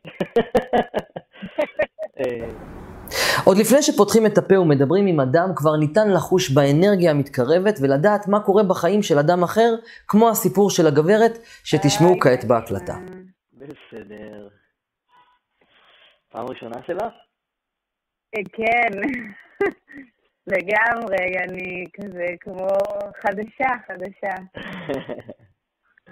אה, 2.19 2.49
עוד 3.45 3.57
לפני 3.57 3.81
שפותחים 3.81 4.25
את 4.25 4.37
הפה 4.37 4.59
ומדברים 4.59 5.07
עם 5.07 5.19
אדם, 5.19 5.49
כבר 5.55 5.75
ניתן 5.79 6.11
לחוש 6.11 6.51
באנרגיה 6.51 7.11
המתקרבת 7.11 7.79
ולדעת 7.81 8.27
מה 8.27 8.39
קורה 8.39 8.63
בחיים 8.63 9.03
של 9.03 9.19
אדם 9.19 9.43
אחר, 9.43 9.75
כמו 10.07 10.29
הסיפור 10.29 10.69
של 10.69 10.87
הגברת 10.87 11.37
שתשמעו 11.63 12.19
כעת 12.19 12.45
בהקלטה. 12.45 12.95
בסדר. 13.53 14.47
פעם 16.29 16.45
ראשונה 16.45 16.75
שלך? 16.87 17.13
כן, 18.53 18.99
לגמרי, 20.47 21.25
אני 21.43 21.85
כזה 21.93 22.25
כמו 22.39 22.67
חדשה, 23.21 23.69
חדשה. 23.87 24.35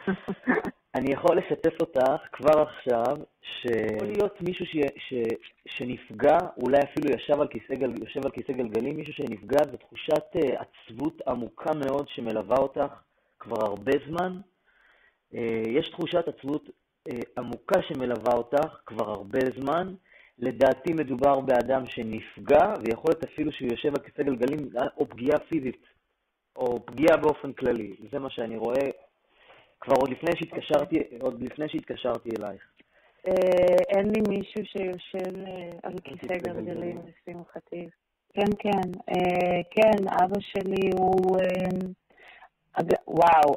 אני 0.96 1.14
יכול 1.14 1.38
לשתף 1.38 1.82
אותך 1.82 2.22
כבר 2.32 2.62
עכשיו, 2.62 3.18
שיכול 3.42 4.08
להיות 4.08 4.42
מישהו 4.42 4.66
ש... 4.66 4.76
ש... 4.98 5.14
שנפגע, 5.68 6.38
אולי 6.58 6.78
אפילו 6.84 7.16
ישב 7.16 7.42
על 7.42 7.48
כיסא, 7.48 7.76
גל... 7.76 7.94
יושב 8.02 8.26
על 8.26 8.32
כיסא 8.32 8.54
גלגלים, 8.54 8.96
מישהו 8.96 9.14
שנפגע, 9.14 9.60
זו 9.72 9.78
תחושת 9.78 10.24
אה, 10.36 10.62
עצבות 10.62 11.22
עמוקה 11.28 11.72
מאוד 11.74 12.08
שמלווה 12.08 12.58
אותך 12.58 12.94
כבר 13.40 13.66
הרבה 13.66 13.92
זמן. 14.08 14.40
אה, 15.36 15.62
יש 15.68 15.90
תחושת 15.90 16.28
עצבות 16.28 16.70
אה, 17.12 17.20
עמוקה 17.38 17.82
שמלווה 17.82 18.34
אותך 18.34 18.80
כבר 18.86 19.10
הרבה 19.10 19.40
זמן. 19.60 19.94
לדעתי 20.42 20.94
מדובר 20.94 21.40
באדם 21.40 21.86
שנפגע, 21.86 22.74
ויכול 22.84 23.12
להיות 23.12 23.24
אפילו 23.24 23.52
שהוא 23.52 23.70
יושב 23.72 23.90
על 23.90 24.04
כיסא 24.04 24.24
גלגלים, 24.24 24.70
או 24.98 25.10
פגיעה 25.10 25.40
פיזית, 25.40 25.86
או 26.56 26.86
פגיעה 26.86 27.18
באופן 27.18 27.54
כללי. 27.54 27.96
זה 28.12 28.20
מה 28.20 28.30
שאני 28.30 28.58
רואה 28.58 28.90
כבר 29.80 29.96
עוד 29.96 30.10
לפני 30.10 30.32
שהתקשרתי, 30.36 30.96
עוד 31.20 31.44
לפני 31.44 31.70
שהתקשרתי 31.70 32.30
אלייך. 32.40 32.62
אה, 33.28 33.98
אין 33.98 34.10
לי 34.10 34.22
מישהו 34.30 34.66
שיושב 34.66 35.38
אה, 35.48 35.70
על 35.84 35.94
כיסא 36.04 36.38
גלגלים. 36.38 37.02
לשמחתי. 37.28 37.90
כן, 38.34 38.52
כן. 38.60 38.92
אה, 39.10 39.62
כן, 39.72 40.08
אבא 40.24 40.40
שלי 40.40 40.90
הוא... 40.98 41.38
אה, 42.78 42.84
וואו, 43.08 43.56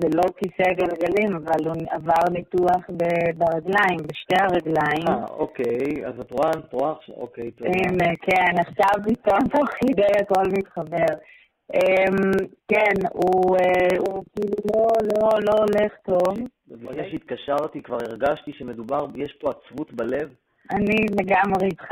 זה 0.00 0.08
לא 0.14 0.22
כיסא 0.36 0.72
גלגלים, 0.72 1.36
אבל 1.36 1.68
הוא 1.68 1.74
עבר 1.90 2.28
ניתוח 2.32 2.90
ב- 2.96 3.30
ברגליים, 3.38 3.98
בשתי 4.06 4.34
הרגליים. 4.40 5.08
אה, 5.08 5.24
אוקיי, 5.30 6.06
אז 6.06 6.14
את 6.20 6.30
רואה, 6.30 6.50
את 6.50 6.72
רואה 6.72 6.92
עכשיו, 6.92 7.14
אוקיי, 7.16 7.50
תודה. 7.50 7.70
הנה, 7.70 8.16
כן, 8.22 8.58
עכשיו 8.58 9.02
פתאום 9.04 9.40
תוך 9.48 9.68
כדי 9.80 10.12
הכל 10.20 10.48
מתחבר. 10.58 11.14
אמ, 11.74 12.30
כן, 12.68 13.06
הוא 13.12 13.56
אה, 13.56 13.98
כאילו 14.36 14.56
לא, 14.74 14.88
לא, 15.14 15.28
לא 15.46 15.52
הולך 15.52 15.92
טוב. 16.04 16.38
ברגע 16.66 17.02
שהתקשרתי 17.10 17.82
כבר 17.82 17.96
הרגשתי 17.96 18.52
שמדובר, 18.58 19.06
יש 19.14 19.32
פה 19.40 19.50
עצבות 19.50 19.92
בלב. 19.92 20.28
אני 20.70 21.06
לגמרי 21.20 21.66
איתך. 21.66 21.86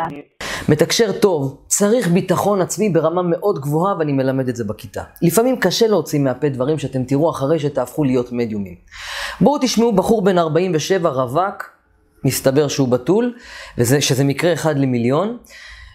מתקשר 0.68 1.12
טוב 1.22 1.66
צריך 1.80 2.08
ביטחון 2.08 2.60
עצמי 2.60 2.88
ברמה 2.90 3.22
מאוד 3.22 3.58
גבוהה 3.58 3.98
ואני 3.98 4.12
מלמד 4.12 4.48
את 4.48 4.56
זה 4.56 4.64
בכיתה. 4.64 5.02
לפעמים 5.22 5.60
קשה 5.60 5.86
להוציא 5.86 6.20
מהפה 6.20 6.48
דברים 6.48 6.78
שאתם 6.78 7.04
תראו 7.04 7.30
אחרי 7.30 7.58
שתהפכו 7.58 8.04
להיות 8.04 8.32
מדיומים. 8.32 8.74
בואו 9.40 9.58
תשמעו 9.62 9.92
בחור 9.92 10.24
בן 10.24 10.38
47 10.38 11.08
רווק, 11.08 11.80
מסתבר 12.24 12.68
שהוא 12.68 12.88
בתול, 12.88 13.34
וזה, 13.78 14.00
שזה 14.00 14.24
מקרה 14.24 14.52
אחד 14.52 14.74
למיליון, 14.78 15.38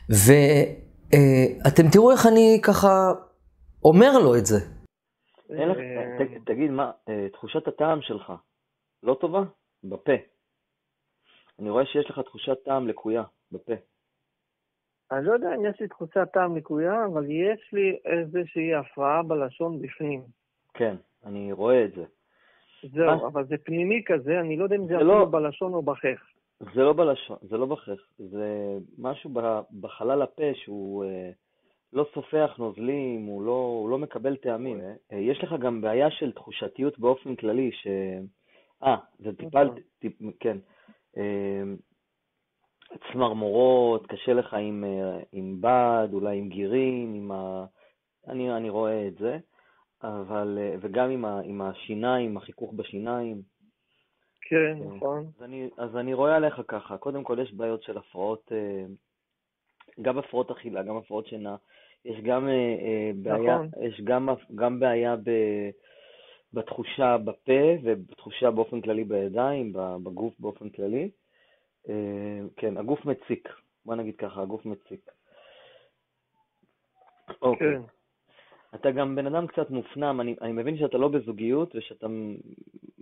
ואתם 0.09 1.83
תראו 1.91 2.11
איך 2.11 2.25
אני 2.25 2.59
ככה 2.63 3.11
אומר 3.83 4.19
לו 4.19 4.35
את 4.35 4.45
זה. 4.45 4.59
תגיד, 6.45 6.71
מה, 6.71 6.91
אה, 7.09 7.27
תחושת 7.33 7.67
הטעם 7.67 8.01
שלך 8.01 8.31
לא 9.03 9.17
טובה? 9.21 9.43
בפה. 9.83 10.17
אני 11.59 11.69
רואה 11.69 11.85
שיש 11.85 12.09
לך 12.09 12.19
תחושת 12.25 12.57
טעם 12.65 12.87
לקויה 12.87 13.23
בפה. 13.51 13.73
אני 15.11 15.25
לא 15.25 15.33
יודע 15.33 15.55
אם 15.55 15.65
יש 15.65 15.81
לי 15.81 15.87
תחושת 15.87 16.27
טעם 16.33 16.57
לקויה, 16.57 17.05
אבל 17.05 17.25
יש 17.29 17.73
לי 17.73 17.97
איזושהי 18.05 18.73
הפרעה 18.75 19.23
בלשון 19.23 19.81
בפנים. 19.81 20.21
כן, 20.73 20.95
אני 21.25 21.51
רואה 21.51 21.85
את 21.85 21.93
זה. 21.95 22.03
זהו, 22.93 23.05
מה? 23.05 23.27
אבל 23.27 23.45
זה 23.45 23.55
פנימי 23.57 24.01
כזה, 24.05 24.39
אני 24.39 24.57
לא 24.57 24.63
יודע 24.63 24.75
אם 24.75 24.81
זה 24.81 24.87
זה 24.87 24.95
אפילו 24.95 25.19
לא- 25.19 25.25
בלשון 25.25 25.73
או 25.73 25.81
בחך. 25.81 26.31
זה 26.59 26.81
לא 26.81 26.93
בלשון, 26.93 27.37
זה 27.41 27.57
לא 27.57 27.65
בחך, 27.65 27.99
זה 28.17 28.77
משהו 28.97 29.29
ב- 29.33 29.61
בחלל 29.81 30.21
הפה 30.21 30.53
שהוא 30.53 31.05
אה, 31.05 31.29
לא 31.93 32.05
סופח 32.13 32.55
נוזלים, 32.57 33.25
הוא 33.25 33.45
לא, 33.45 33.51
הוא 33.51 33.89
לא 33.89 33.97
מקבל 33.97 34.35
טעמים. 34.35 34.81
אה, 34.81 35.17
יש 35.17 35.43
לך 35.43 35.55
גם 35.59 35.81
בעיה 35.81 36.11
של 36.11 36.31
תחושתיות 36.31 36.99
באופן 36.99 37.35
כללי, 37.35 37.71
ש... 37.71 37.87
אה, 38.83 38.97
זה 39.19 39.35
טיפה, 39.35 39.63
נכון. 39.63 39.77
טיפ, 39.99 40.13
כן. 40.39 40.57
אה, 41.17 41.63
צמרמורות, 43.11 44.07
קשה 44.07 44.33
לך 44.33 44.53
עם, 44.53 44.83
אה, 44.83 45.19
עם 45.31 45.61
בד, 45.61 46.07
אולי 46.13 46.37
עם 46.37 46.49
גירים, 46.49 47.13
עם 47.13 47.31
ה... 47.31 47.65
אני, 48.27 48.51
אני 48.57 48.69
רואה 48.69 49.07
את 49.07 49.17
זה, 49.17 49.37
אבל, 50.03 50.57
אה, 50.61 50.75
וגם 50.81 51.09
עם, 51.09 51.25
ה, 51.25 51.39
עם 51.43 51.61
השיניים, 51.61 52.37
החיכוך 52.37 52.73
בשיניים. 52.73 53.41
כן, 54.49 54.79
כן. 54.79 54.95
נכון. 54.95 55.25
אז 55.37 55.43
אני, 55.43 55.69
אז 55.77 55.95
אני 55.95 56.13
רואה 56.13 56.35
עליך 56.35 56.61
ככה, 56.67 56.97
קודם 56.97 57.23
כל 57.23 57.37
יש 57.41 57.53
בעיות 57.53 57.83
של 57.83 57.97
הפרעות, 57.97 58.51
אה, 58.51 58.85
גם 60.01 60.17
הפרעות 60.17 60.51
אכילה, 60.51 60.83
גם 60.83 60.97
הפרעות 60.97 61.27
שינה, 61.27 61.55
יש 62.05 62.19
גם 62.23 62.47
אה, 62.47 62.53
אה, 62.53 63.11
בעיה, 63.15 63.55
נכון. 63.55 63.69
יש 63.83 64.01
גם, 64.03 64.29
גם 64.55 64.79
בעיה 64.79 65.15
ב, 65.15 65.29
בתחושה 66.53 67.17
בפה 67.17 67.61
ובתחושה 67.83 68.51
באופן 68.51 68.81
כללי 68.81 69.03
בידיים, 69.03 69.73
בגוף 70.03 70.33
באופן 70.39 70.69
כללי. 70.69 71.09
אה, 71.89 72.39
כן, 72.55 72.77
הגוף 72.77 73.05
מציק, 73.05 73.49
בוא 73.85 73.95
נגיד 73.95 74.15
ככה, 74.15 74.41
הגוף 74.41 74.65
מציק. 74.65 75.11
אוקיי. 77.41 77.67
כן. 77.75 77.81
אתה 78.75 78.91
גם 78.91 79.15
בן 79.15 79.27
אדם 79.27 79.47
קצת 79.47 79.69
מופנם, 79.69 80.21
אני, 80.21 80.35
אני 80.41 80.51
מבין 80.51 80.77
שאתה 80.77 80.97
לא 80.97 81.07
בזוגיות, 81.07 81.75
ושאתה, 81.75 82.07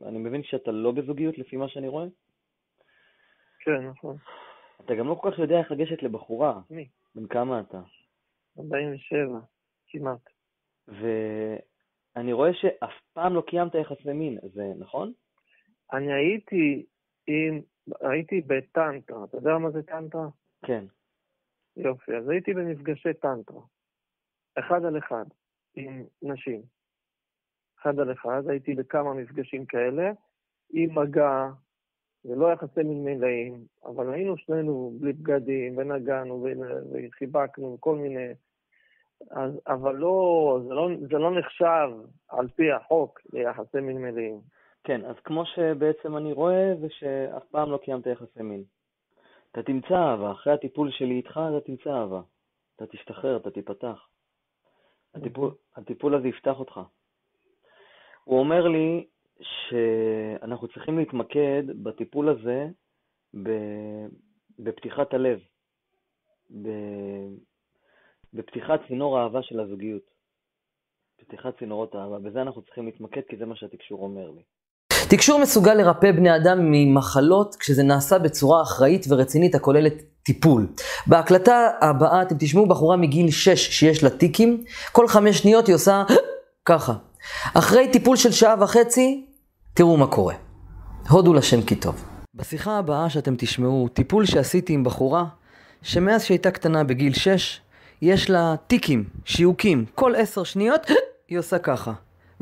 אני 0.05 0.17
מבין 0.17 0.43
שאתה 0.43 0.71
לא 0.71 0.91
בזוגיות 0.91 1.37
לפי 1.37 1.57
מה 1.57 1.67
שאני 1.67 1.87
רואה. 1.87 2.05
כן, 3.59 3.87
נכון. 3.89 4.17
אתה 4.85 4.95
גם 4.95 5.07
לא 5.07 5.15
כל 5.15 5.31
כך 5.31 5.39
יודע 5.39 5.59
איך 5.59 5.71
לגשת 5.71 6.03
לבחורה. 6.03 6.61
מי? 6.69 6.87
בן 7.15 7.27
כמה 7.27 7.59
אתה? 7.59 7.81
47, 8.59 9.39
כמעט. 9.87 10.29
ואני 10.87 12.33
רואה 12.33 12.53
שאף 12.53 12.93
פעם 13.13 13.35
לא 13.35 13.41
קיימת 13.41 13.75
יחסי 13.75 14.13
מין, 14.13 14.37
זה 14.43 14.63
נכון? 14.79 15.13
אני 15.93 16.13
הייתי 16.13 16.85
עם, 17.27 17.61
הייתי 18.01 18.41
בטנטרה. 18.41 19.23
אתה 19.23 19.37
יודע 19.37 19.57
מה 19.57 19.71
זה 19.71 19.83
טנטרה? 19.83 20.27
כן. 20.65 20.85
יופי. 21.77 22.15
אז 22.15 22.29
הייתי 22.29 22.53
במפגשי 22.53 23.13
טנטרה. 23.13 23.61
אחד 24.59 24.85
על 24.85 24.97
אחד, 24.97 25.25
עם 25.75 26.03
נשים. 26.21 26.61
אחד 27.81 27.99
על 27.99 28.11
אחד, 28.11 28.47
הייתי 28.47 28.73
בכמה 28.75 29.13
מפגשים 29.13 29.65
כאלה, 29.65 30.11
עם 30.69 30.99
מגע, 30.99 31.49
זה 32.23 32.35
לא 32.35 32.53
יחסי 32.53 32.83
מין 32.83 33.03
מלאים, 33.03 33.65
אבל 33.85 34.13
היינו 34.13 34.37
שנינו 34.37 34.93
בלי 34.99 35.13
בגדים, 35.13 35.77
ונגענו, 35.77 36.47
וחיבקנו, 36.91 37.77
כל 37.79 37.95
מיני... 37.95 38.33
אז, 39.31 39.51
אבל 39.67 39.95
לא 39.95 40.59
זה, 40.67 40.73
לא, 40.73 40.89
זה 41.11 41.17
לא 41.17 41.39
נחשב 41.39 41.89
על 42.27 42.47
פי 42.47 42.71
החוק 42.71 43.21
ליחסי 43.33 43.79
מין 43.81 43.97
מלאים. 43.97 44.41
כן, 44.83 45.05
אז 45.05 45.15
כמו 45.23 45.45
שבעצם 45.45 46.17
אני 46.17 46.33
רואה, 46.33 46.75
זה 46.81 46.87
שאף 46.89 47.43
פעם 47.51 47.71
לא 47.71 47.77
קיימת 47.77 48.05
יחסי 48.05 48.41
מין. 48.41 48.63
אתה 49.51 49.63
תמצא 49.63 49.93
אהבה, 49.93 50.31
אחרי 50.31 50.53
הטיפול 50.53 50.91
שלי 50.91 51.13
איתך 51.13 51.31
אתה 51.31 51.65
תמצא 51.65 51.89
אהבה. 51.89 52.21
אתה 52.75 52.87
תשתחרר, 52.87 53.37
אתה 53.37 53.51
תיפתח. 53.51 54.07
הטיפול, 55.13 55.51
הטיפול 55.75 56.15
הזה 56.15 56.27
יפתח 56.27 56.59
אותך. 56.59 56.79
הוא 58.23 58.39
אומר 58.39 58.67
לי 58.67 59.07
שאנחנו 59.41 60.67
צריכים 60.67 60.97
להתמקד 60.97 61.63
בטיפול 61.83 62.29
הזה 62.29 62.67
בפתיחת 64.59 65.13
הלב, 65.13 65.39
בפתיחת 68.33 68.79
צינור 68.87 69.19
האהבה 69.19 69.43
של 69.43 69.59
הזוגיות, 69.59 70.03
פתיחת 71.17 71.59
צינורות 71.59 71.95
האהבה. 71.95 72.19
בזה 72.19 72.41
אנחנו 72.41 72.61
צריכים 72.61 72.85
להתמקד, 72.85 73.21
כי 73.21 73.37
זה 73.37 73.45
מה 73.45 73.55
שהתקשור 73.55 74.03
אומר 74.03 74.31
לי. 74.31 74.43
תקשור 75.15 75.39
מסוגל 75.39 75.73
לרפא 75.73 76.11
בני 76.11 76.35
אדם 76.35 76.57
ממחלות 76.61 77.55
כשזה 77.55 77.83
נעשה 77.83 78.19
בצורה 78.19 78.61
אחראית 78.61 79.05
ורצינית 79.09 79.55
הכוללת 79.55 79.93
טיפול. 80.23 80.67
בהקלטה 81.07 81.69
הבאה 81.81 82.21
אתם 82.21 82.35
תשמעו 82.39 82.65
בחורה 82.65 82.97
מגיל 82.97 83.31
6 83.31 83.69
שיש 83.69 84.03
לה 84.03 84.09
טיקים, 84.09 84.63
כל 84.91 85.07
חמש 85.07 85.37
שניות 85.37 85.67
היא 85.67 85.75
עושה 85.75 86.03
ככה. 86.69 86.93
אחרי 87.53 87.87
טיפול 87.87 88.15
של 88.15 88.31
שעה 88.31 88.55
וחצי, 88.59 89.25
תראו 89.73 89.97
מה 89.97 90.07
קורה. 90.07 90.35
הודו 91.09 91.33
לשם 91.33 91.61
כי 91.61 91.75
טוב. 91.75 92.03
בשיחה 92.35 92.77
הבאה 92.77 93.09
שאתם 93.09 93.35
תשמעו, 93.37 93.87
טיפול 93.93 94.25
שעשיתי 94.25 94.73
עם 94.73 94.83
בחורה, 94.83 95.25
שמאז 95.81 96.23
שהייתה 96.23 96.51
קטנה 96.51 96.83
בגיל 96.83 97.13
6, 97.13 97.59
יש 98.01 98.29
לה 98.29 98.55
טיקים, 98.67 99.03
שיוקים, 99.25 99.85
כל 99.95 100.15
עשר 100.15 100.43
שניות 100.43 100.81
היא 101.29 101.39
עושה 101.39 101.57
ככה. 101.57 101.93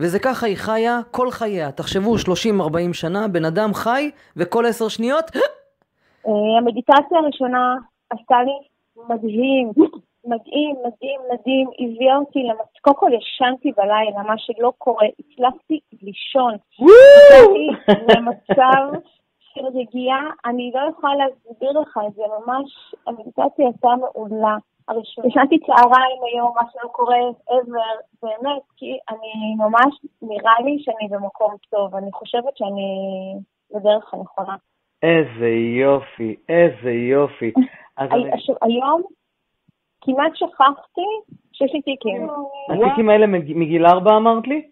וזה 0.01 0.19
ככה 0.19 0.45
היא 0.45 0.57
חיה 0.57 0.99
כל 1.11 1.31
חייה. 1.31 1.71
תחשבו, 1.71 2.15
30-40 2.15 2.93
שנה, 2.93 3.27
בן 3.27 3.45
אדם 3.45 3.73
חי, 3.73 4.11
וכל 4.37 4.65
עשר 4.65 4.87
שניות, 4.87 5.25
אה, 6.27 6.57
המדיטציה 6.57 7.17
הראשונה 7.19 7.75
עשתה 8.09 8.35
לי 8.43 8.57
מדהים, 9.09 9.71
מדהים, 10.25 10.75
מדהים, 10.85 11.19
מדהים, 11.33 11.67
הביאה 11.79 12.17
אותי 12.17 12.39
למצב, 12.39 12.79
קודם 12.81 12.95
כל 12.95 13.11
ישנתי 13.13 13.71
בלילה, 13.77 14.23
מה 14.27 14.37
שלא 14.37 14.73
קורה, 14.77 15.07
הצלחתי 15.19 15.79
לישון, 16.01 16.55
למצב 17.89 18.99
של 19.53 19.65
רגיעה, 19.65 20.29
אני 20.45 20.71
לא 20.75 20.81
יכולה 20.89 21.13
להסביר 21.15 21.71
לך 21.71 21.99
את 22.07 22.13
זה, 22.13 22.21
ממש, 22.45 22.95
המדיטציה 23.07 23.65
הייתה 23.65 23.89
מעולה. 23.99 24.57
הראשונה. 24.91 25.27
ישנתי 25.27 25.59
צהריים 25.59 26.19
היום, 26.33 26.51
מה 26.55 26.61
שלא 26.71 26.89
קורה 26.89 27.17
ever, 27.49 28.01
באמת, 28.23 28.61
כי 28.77 28.97
אני 29.09 29.55
ממש, 29.57 29.93
נראה 30.21 30.53
לי 30.65 30.77
שאני 30.83 31.07
במקום 31.09 31.55
טוב, 31.69 31.95
אני 31.95 32.11
חושבת 32.11 32.57
שאני 32.57 32.87
בדרך 33.75 34.13
הנכונה. 34.13 34.55
איזה 35.03 35.47
יופי, 35.81 36.35
איזה 36.49 36.91
יופי. 36.91 37.51
היום 38.61 39.01
כמעט 40.01 40.31
שכחתי 40.35 41.01
שיש 41.53 41.73
לי 41.73 41.81
טיקים. 41.81 42.27
התיקים 42.69 43.09
האלה 43.09 43.27
מג- 43.27 43.53
מגיל 43.55 43.85
ארבע 43.85 44.17
אמרת 44.17 44.47
לי? 44.47 44.67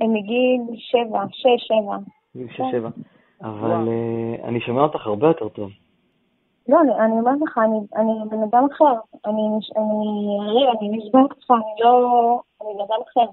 הם 0.00 0.12
מגיל 0.12 0.60
שבע, 0.78 1.22
שש, 1.32 1.66
שבע. 1.68 1.96
מגיל 2.34 2.48
שש, 2.52 2.62
שבע. 2.72 2.88
אבל 3.42 3.88
אה, 3.88 4.48
אני 4.48 4.60
שומע 4.60 4.82
אותך 4.82 5.06
הרבה 5.06 5.26
יותר 5.26 5.48
טוב. 5.48 5.70
לא, 6.68 6.80
אני, 6.80 6.92
אני 7.04 7.18
אומרת 7.20 7.38
לך, 7.42 7.58
אני, 7.58 7.78
אני 7.96 8.28
בן 8.30 8.42
אדם 8.42 8.66
אחר. 8.72 8.94
אני, 9.26 9.42
אני, 9.76 10.66
אני, 10.78 10.98
נשבעת 10.98 11.30
לך, 11.38 11.50
אני 11.50 11.84
לא... 11.84 12.40
אני 12.62 12.68
בן 12.74 12.80
אדם 12.80 13.02
אחר. 13.08 13.30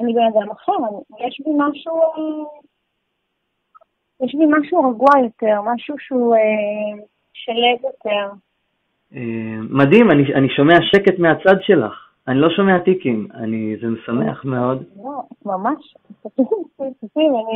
אני 0.00 0.14
בן 0.14 0.22
אדם 0.22 0.50
אחר, 0.50 0.72
אני, 0.72 1.26
יש 1.26 1.40
בי 1.44 1.50
משהו... 1.56 1.92
יש 4.20 4.34
בי 4.34 4.44
משהו 4.58 4.90
רגוע 4.90 5.10
יותר, 5.24 5.60
משהו 5.62 5.94
שהוא 5.98 6.36
אה, 6.36 7.04
שלג 7.32 7.84
יותר. 7.84 8.30
אה, 9.14 9.60
מדהים, 9.70 10.10
אני, 10.10 10.34
אני 10.34 10.48
שומע 10.48 10.74
שקט 10.82 11.18
מהצד 11.18 11.56
שלך. 11.60 12.07
אני 12.28 12.40
לא 12.40 12.48
שומע 12.50 12.78
טיקים, 12.78 13.28
אני, 13.34 13.76
זה 13.80 13.86
משמח 13.86 14.44
מאוד. 14.44 14.82
לא, 15.04 15.22
ממש. 15.46 15.94
תקשיב, 16.22 17.32
אני... 17.40 17.54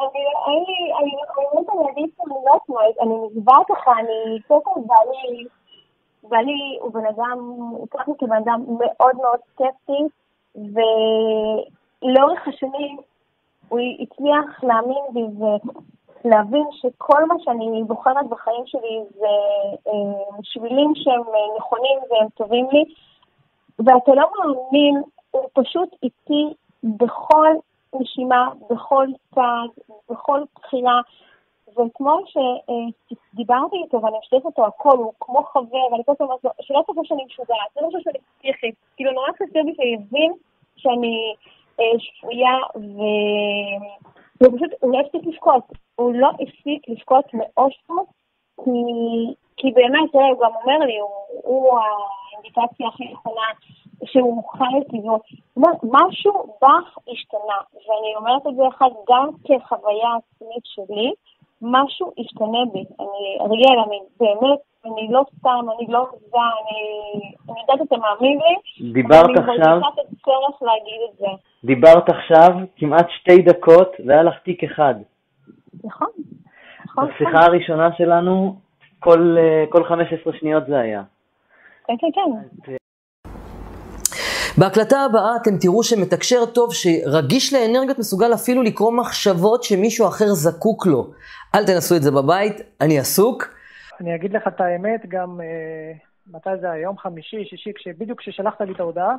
אני, 0.00 0.20
אין 0.46 0.64
לי, 0.66 0.92
אני 1.00 1.10
באמת 1.36 1.68
אני 1.72 1.90
אגיד 1.92 2.10
שאני 2.16 2.28
לא 2.28 2.36
יודעת 2.36 2.62
אני 3.02 3.14
נשבעת 3.26 3.70
לך, 3.70 3.88
אני, 3.98 4.40
קודם 4.48 4.60
כל 4.64 4.80
בעלי, 4.86 5.44
בעלי 6.22 6.78
הוא 6.80 6.92
בן 6.92 7.06
אדם, 7.06 7.38
הוא 7.70 7.86
לי 8.08 8.14
כבן 8.18 8.36
אדם 8.36 8.64
מאוד 8.66 9.16
מאוד 9.16 9.40
סקפטי, 9.52 10.02
ולאורך 10.54 12.48
השנים 12.48 12.96
הוא 13.68 13.80
הצליח 14.00 14.64
להאמין 14.64 15.04
בי 15.14 15.22
ולהבין 16.24 16.66
שכל 16.72 17.24
מה 17.24 17.34
שאני 17.38 17.82
בוחרת 17.86 18.28
בחיים 18.28 18.66
שלי 18.66 19.00
זה 19.10 19.26
אה, 19.88 20.38
שבילים 20.42 20.92
שהם 20.94 21.20
אה, 21.20 21.56
נכונים 21.58 21.98
והם 22.10 22.28
טובים 22.34 22.66
לי, 22.72 22.84
ואתה 23.78 24.14
לא 24.14 24.30
מאמין, 24.38 25.02
הוא 25.30 25.48
פשוט 25.52 25.88
איתי 26.02 26.54
בכל 26.84 27.48
נשימה, 27.94 28.48
בכל 28.70 29.06
צעד, 29.34 29.70
בכל 30.10 30.40
בחירה. 30.54 31.00
ואתמול 31.76 32.24
שדיברתי 32.26 33.76
איתו 33.84 34.02
ואני 34.02 34.16
משתפת 34.18 34.44
אותו 34.44 34.66
הכל, 34.66 34.96
הוא 34.96 35.12
כמו 35.20 35.42
חבר, 35.42 35.92
ואני 35.92 36.04
כל 36.06 36.12
הזמן 36.12 36.26
אומרת 36.26 36.56
שלא 36.60 36.82
תחשוב 36.86 37.04
שאני 37.04 37.24
משוגעת, 37.24 37.70
זה 37.74 37.80
לא 37.80 37.86
חושב 37.86 37.98
שאני 38.04 38.18
פסיכית. 38.38 38.74
כאילו 38.96 39.12
נורא 39.12 39.28
חסר 39.32 39.60
לי 39.64 39.74
שיבין 39.74 40.32
שאני 40.76 41.34
אה, 41.80 41.98
שפויה, 41.98 42.56
ו... 42.76 43.00
והוא 44.40 44.56
פשוט, 44.56 44.70
הוא 44.80 44.92
לא 44.92 44.98
הפסיק 45.00 45.26
לבכות. 45.26 45.64
הוא 45.96 46.14
לא 46.14 46.28
הפסיק 46.28 46.88
לבכות 46.88 47.24
מאושרו, 47.34 48.06
כי, 48.64 48.80
כי 49.56 49.70
באמת, 49.70 50.14
הוא 50.14 50.40
גם 50.40 50.50
אומר 50.62 50.78
לי, 50.86 50.98
הוא, 50.98 51.10
הוא 51.42 51.78
האינדיקציה 51.78 52.88
הכי 52.88 53.04
נכונה, 53.12 53.42
שהוא 54.04 54.42
חי 54.58 54.78
את 54.78 54.86
טבעו. 54.86 55.18
זאת 55.18 55.56
אומרת, 55.56 55.78
משהו 55.82 56.32
בך 56.62 56.98
השתנה, 57.12 57.58
ואני 57.74 58.16
אומרת 58.16 58.46
את 58.46 58.56
זה 58.56 58.62
אחד 58.68 58.90
גם 59.08 59.28
כחוויה 59.44 60.08
עצמית 60.16 60.64
שלי, 60.64 61.12
משהו 61.62 62.12
השתנה 62.18 62.64
בי. 62.72 62.84
אני, 63.00 63.38
אריאל, 63.40 63.78
אני 63.86 63.98
באמת, 64.20 64.60
אני 64.84 65.08
לא 65.10 65.22
סתם, 65.38 65.64
אני 65.78 65.86
לא 65.92 65.98
עוזה, 65.98 66.44
אני, 66.60 66.80
אני 67.48 67.60
יודעת 67.60 67.78
שאתה 67.84 67.96
מאמין 67.96 68.38
לי, 68.38 68.92
דיברת 68.92 69.24
אבל 69.24 69.38
עכשיו, 69.38 69.52
אני 69.52 69.80
מרגישה 69.80 69.88
את 69.88 70.12
הצורך 70.12 70.62
להגיד 70.62 71.00
את 71.10 71.18
זה. 71.18 71.26
דיברת 71.64 72.08
עכשיו 72.08 72.48
כמעט 72.76 73.06
שתי 73.10 73.42
דקות 73.42 73.92
והיה 74.06 74.22
לך 74.22 74.34
תיק 74.44 74.64
אחד. 74.64 74.94
נכון, 75.84 76.08
נכון. 76.84 77.08
בשיחה 77.08 77.44
הראשונה 77.44 77.88
שלנו, 77.98 78.56
כל, 79.00 79.36
אה, 79.38 79.64
כל 79.70 79.84
15 79.84 80.32
שניות 80.40 80.66
זה 80.66 80.78
היה. 80.78 81.02
כן, 81.86 81.94
כן, 82.00 82.08
כן. 82.12 82.72
בהקלטה 84.58 85.00
הבאה 85.00 85.36
אתם 85.42 85.50
תראו 85.60 85.82
שמתקשר 85.82 86.46
טוב 86.54 86.70
שרגיש 86.74 87.54
לאנרגיות 87.54 87.98
מסוגל 87.98 88.34
אפילו 88.34 88.62
לקרוא 88.62 88.92
מחשבות 88.92 89.62
שמישהו 89.62 90.08
אחר 90.08 90.26
זקוק 90.26 90.86
לו. 90.86 91.06
אל 91.54 91.66
תנסו 91.66 91.96
את 91.96 92.02
זה 92.02 92.10
בבית, 92.10 92.60
אני 92.80 92.98
עסוק. 92.98 93.59
אני 94.00 94.14
אגיד 94.14 94.32
לך 94.32 94.48
את 94.48 94.60
האמת, 94.60 95.06
גם 95.08 95.40
אה, 95.40 95.92
מתי 96.26 96.50
זה 96.60 96.70
היה? 96.70 96.82
יום 96.82 96.98
חמישי, 96.98 97.44
שישי, 97.44 97.92
בדיוק 97.98 98.20
כששלחת 98.20 98.60
לי 98.60 98.72
את 98.72 98.80
ההודעה, 98.80 99.14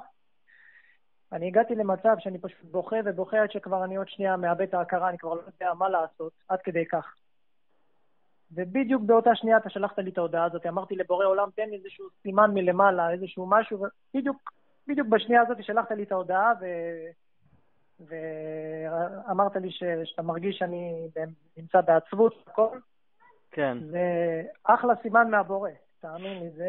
אני 1.32 1.48
הגעתי 1.48 1.76
למצב 1.76 2.16
שאני 2.20 2.38
פשוט 2.38 2.64
בוכה 2.72 2.96
ובוכה 3.06 3.42
עד 3.42 3.52
שכבר 3.52 3.84
אני 3.84 3.96
עוד 3.96 4.10
שנייה 4.10 4.38
מאבד 4.38 4.62
את 4.62 4.74
ההכרה, 4.74 5.10
אני 5.10 5.18
כבר 5.18 5.34
לא 5.34 5.42
יודע 5.48 5.74
מה 5.74 5.90
לעשות, 5.90 6.32
עד 6.50 6.62
כדי 6.62 6.86
כך. 6.86 7.14
ובדיוק 8.52 9.02
באותה 9.02 9.36
שנייה 9.36 9.58
אתה 9.58 9.70
שלחת 9.70 10.00
לי 10.00 10.10
את 10.10 10.18
ההודעה 10.18 10.46
הזאת, 10.46 10.66
אמרתי 10.66 10.96
לבורא 10.96 11.26
עולם, 11.26 11.50
תן 11.56 11.70
לי 11.70 11.76
איזשהו 11.76 12.06
סימן 12.22 12.52
מלמעלה, 12.54 13.12
איזשהו 13.12 13.46
משהו, 13.50 13.86
ובדיוק 14.14 14.52
בדיוק 14.88 15.08
בשנייה 15.08 15.42
הזאת 15.42 15.64
שלחת 15.64 15.92
לי 15.92 16.04
את 16.04 16.12
ההודעה, 16.12 16.54
ו... 16.62 16.66
ואמרת 18.08 19.56
לי 19.56 19.72
ש... 19.72 19.84
שאתה 20.04 20.22
מרגיש 20.22 20.58
שאני 20.58 21.08
נמצא 21.58 21.82
בעצבות, 21.82 22.44
הכל. 22.48 22.78
כן. 23.52 23.78
זה 23.92 24.00
אחלה 24.64 24.94
סימן 25.02 25.28
מהבורא, 25.32 25.70
תאמין 26.02 26.40
לי, 26.40 26.50
זה... 26.56 26.66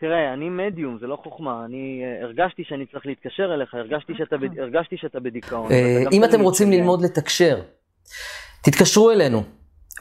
תראה, 0.00 0.32
אני 0.32 0.48
מדיום, 0.48 0.98
זה 1.00 1.06
לא 1.06 1.18
חוכמה. 1.22 1.64
אני 1.64 2.02
uh, 2.02 2.24
הרגשתי 2.24 2.64
שאני 2.64 2.86
צריך 2.86 3.06
להתקשר 3.06 3.54
אליך, 3.54 3.74
הרגשתי 3.74 4.12
שאתה, 4.16 4.36
ב... 4.36 4.60
הרגשתי 4.60 4.96
שאתה 4.96 5.20
בדיכאון. 5.20 5.72
אה, 5.72 6.02
אם 6.12 6.24
אתם 6.24 6.40
רוצים 6.40 6.70
להתקשר. 6.70 6.82
ללמוד 6.82 7.02
לתקשר, 7.04 7.60
תתקשרו 8.62 9.10
אלינו. 9.10 9.42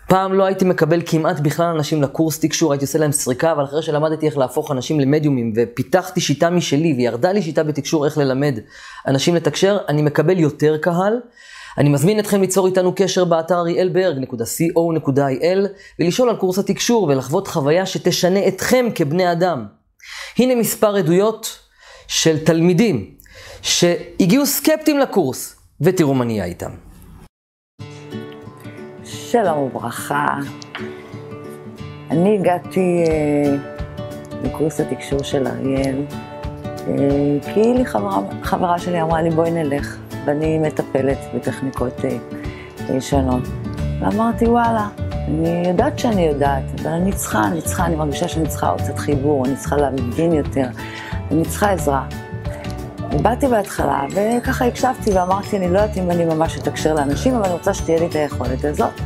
פעם 0.08 0.34
לא 0.34 0.44
הייתי 0.44 0.66
מקבל 0.66 1.02
כמעט 1.06 1.40
בכלל 1.40 1.66
אנשים 1.66 2.02
לקורס 2.02 2.40
תקשור, 2.40 2.74
הייתי 2.74 2.86
עושה 2.86 3.00
להם 3.00 3.12
סריקה, 3.12 3.52
אבל 3.52 3.64
אחרי 3.64 3.82
שלמדתי 3.82 4.26
איך 4.26 4.38
להפוך 4.38 4.72
אנשים 4.72 5.00
למדיומים, 5.00 5.54
ופיתחתי 5.56 6.22
שיטה 6.22 6.50
משלי, 6.50 6.94
וירדה 6.98 7.32
לי 7.32 7.42
שיטה 7.42 7.64
בתקשור 7.64 8.06
איך 8.06 8.18
ללמד 8.18 8.60
אנשים 9.08 9.36
לתקשר, 9.36 9.78
אני 9.90 10.02
מקבל 10.02 10.40
יותר 10.40 10.78
קהל. 10.78 11.20
אני 11.78 11.90
מזמין 11.90 12.20
אתכם 12.20 12.42
ליצור 12.42 12.68
איתנו 12.68 12.94
קשר 12.96 13.26
באתר 13.26 13.64
rielberg.co.il 13.64 15.68
ולשאול 16.00 16.30
על 16.30 16.36
קורס 16.36 16.60
התקשור 16.60 17.04
ולחוות 17.04 17.48
חוויה 17.48 17.86
שתשנה 17.86 18.48
אתכם 18.48 18.86
כבני 18.96 19.32
אדם. 19.32 19.66
הנה 20.38 20.56
מספר 20.56 20.96
עדויות 20.96 21.60
של 22.08 22.46
תלמידים 22.46 23.12
שהגיעו 23.62 24.46
סקפטיים 24.46 25.00
לקורס, 25.00 25.56
ותראו 25.82 26.14
מה 26.14 26.26
נהיה 26.26 26.46
איתם. 26.46 26.72
שלום 29.04 29.58
וברכה. 29.58 30.28
אני 32.12 32.38
הגעתי 32.40 33.04
אה, 33.08 33.56
לקורס 34.44 34.80
התקשור 34.80 35.24
של 35.24 35.48
אריאל 35.48 36.06
אה, 36.88 37.54
כי 37.54 37.74
לי 37.74 37.86
חברה, 37.86 38.20
חברה 38.44 38.80
שלי 38.80 39.02
אמרה 39.02 39.22
לי, 39.22 39.30
בואי 39.30 39.52
נלך, 39.52 39.98
ואני 40.28 40.60
מטפלת 40.60 41.18
בטכניקות 41.36 42.06
אה, 42.90 43.02
שונות. 43.02 43.44
ואמרתי, 44.00 44.46
וואלה, 44.46 44.88
אני 45.28 45.64
יודעת 45.68 46.00
שאני 46.00 46.22
יודעת, 46.22 46.64
אבל 46.82 46.92
אני 46.92 47.14
צריכה, 47.14 47.48
אני 47.48 47.62
צריכה, 47.62 47.86
אני 47.86 47.96
מרגישה 47.96 48.28
שאני 48.28 48.48
צריכה 48.48 48.70
עוד 48.70 48.82
קצת 48.82 48.98
חיבור, 48.98 49.46
אני 49.46 49.56
צריכה 49.56 49.78
להבין 49.78 50.34
יותר, 50.34 50.68
אני 51.32 51.46
צריכה 51.46 51.72
עזרה. 51.72 52.06
באתי 53.22 53.48
בהתחלה, 53.48 54.06
וככה 54.16 54.66
הקשבתי 54.66 55.12
ואמרתי, 55.14 55.58
אני 55.58 55.70
לא 55.70 55.80
יודעת 55.80 55.98
אם 55.98 56.12
אני 56.12 56.26
ממש 56.26 56.58
אתקשר 56.58 56.94
לאנשים, 56.94 57.36
אבל 57.36 57.44
אני 57.44 57.54
רוצה 57.54 57.74
שתהיה 57.74 58.00
לי 58.00 58.06
את 58.06 58.16
היכולת 58.16 58.66
הזאת. 58.66 59.02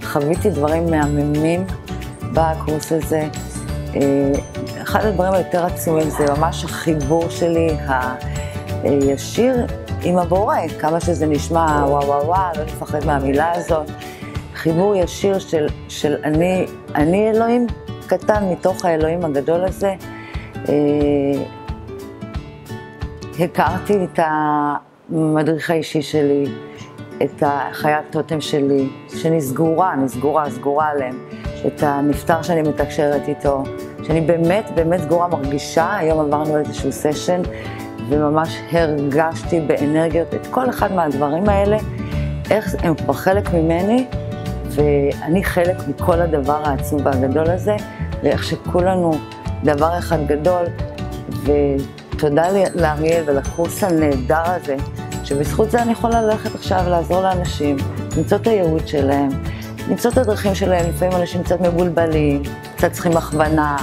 וחוויתי 0.00 0.50
דברים 0.50 0.90
מהממים 0.90 1.64
בקורס 2.32 2.92
הזה. 2.92 3.28
אה, 3.96 4.32
אחד 4.82 5.04
הדברים 5.04 5.32
היותר 5.32 5.66
עצומים 5.66 6.10
זה 6.10 6.26
ממש 6.38 6.64
החיבור 6.64 7.28
שלי 7.30 7.76
הישיר 8.82 9.66
עם 10.02 10.18
הבורא, 10.18 10.56
כמה 10.80 11.00
שזה 11.00 11.26
נשמע 11.26 11.84
וואו 11.86 12.06
וואו 12.06 12.26
וואו, 12.26 12.52
לא 12.56 12.64
נפחד 12.64 13.06
מהמילה 13.06 13.52
הזאת. 13.54 13.90
חיבור 14.54 14.96
ישיר 14.96 15.38
של, 15.38 15.66
של 15.88 16.16
אני, 16.24 16.66
אני 16.94 17.30
אלוהים 17.30 17.66
קטן 18.06 18.44
מתוך 18.50 18.84
האלוהים 18.84 19.24
הגדול 19.24 19.64
הזה. 19.64 19.94
אה, 20.68 20.74
הכרתי 23.40 23.94
את 24.04 24.18
המדריך 25.10 25.70
האישי 25.70 26.02
שלי, 26.02 26.44
את 27.22 27.42
החיית 27.46 28.04
טוטם 28.10 28.40
שלי, 28.40 28.88
שאני 29.08 29.40
סגורה, 29.40 29.92
אני 29.92 30.08
סגורה, 30.08 30.50
סגורה 30.50 30.88
עליהם, 30.88 31.18
את 31.66 31.82
הנפטר 31.82 32.42
שאני 32.42 32.62
מתקשרת 32.62 33.28
איתו, 33.28 33.62
שאני 34.02 34.20
באמת, 34.20 34.70
באמת 34.74 35.00
סגורה, 35.00 35.28
מרגישה, 35.28 35.96
היום 35.96 36.20
עברנו 36.20 36.58
איזשהו 36.58 36.92
סשן, 36.92 37.42
וממש 38.08 38.58
הרגשתי 38.72 39.60
באנרגיות 39.60 40.34
את 40.34 40.46
כל 40.46 40.70
אחד 40.70 40.92
מהדברים 40.92 41.48
האלה, 41.48 41.76
איך 42.50 42.74
הם 42.78 42.94
כבר 42.94 43.12
חלק 43.12 43.52
ממני, 43.52 44.06
ואני 44.68 45.44
חלק 45.44 45.76
מכל 45.88 46.20
הדבר 46.20 46.62
העצום 46.64 47.00
והגדול 47.04 47.50
הזה, 47.50 47.76
ואיך 48.22 48.44
שכולנו 48.44 49.12
דבר 49.64 49.98
אחד 49.98 50.26
גדול, 50.26 50.64
ותודה 51.28 52.44
לאריאל 52.74 53.22
ולקורס 53.26 53.84
הנהדר 53.84 54.42
הזה, 54.44 54.76
שבזכות 55.24 55.70
זה 55.70 55.82
אני 55.82 55.92
יכולה 55.92 56.22
ללכת 56.22 56.54
עכשיו 56.54 56.84
לעזור 56.88 57.22
לאנשים, 57.22 57.76
למצוא 58.16 58.38
את 58.38 58.46
הייעוד 58.46 58.88
שלהם, 58.88 59.28
למצוא 59.88 60.10
את 60.10 60.18
הדרכים 60.18 60.54
שלהם, 60.54 60.88
לפעמים 60.88 61.16
אנשים 61.16 61.42
קצת 61.42 61.60
מבולבלים, 61.60 62.42
קצת 62.76 62.92
צריכים 62.92 63.16
הכוונה, 63.16 63.76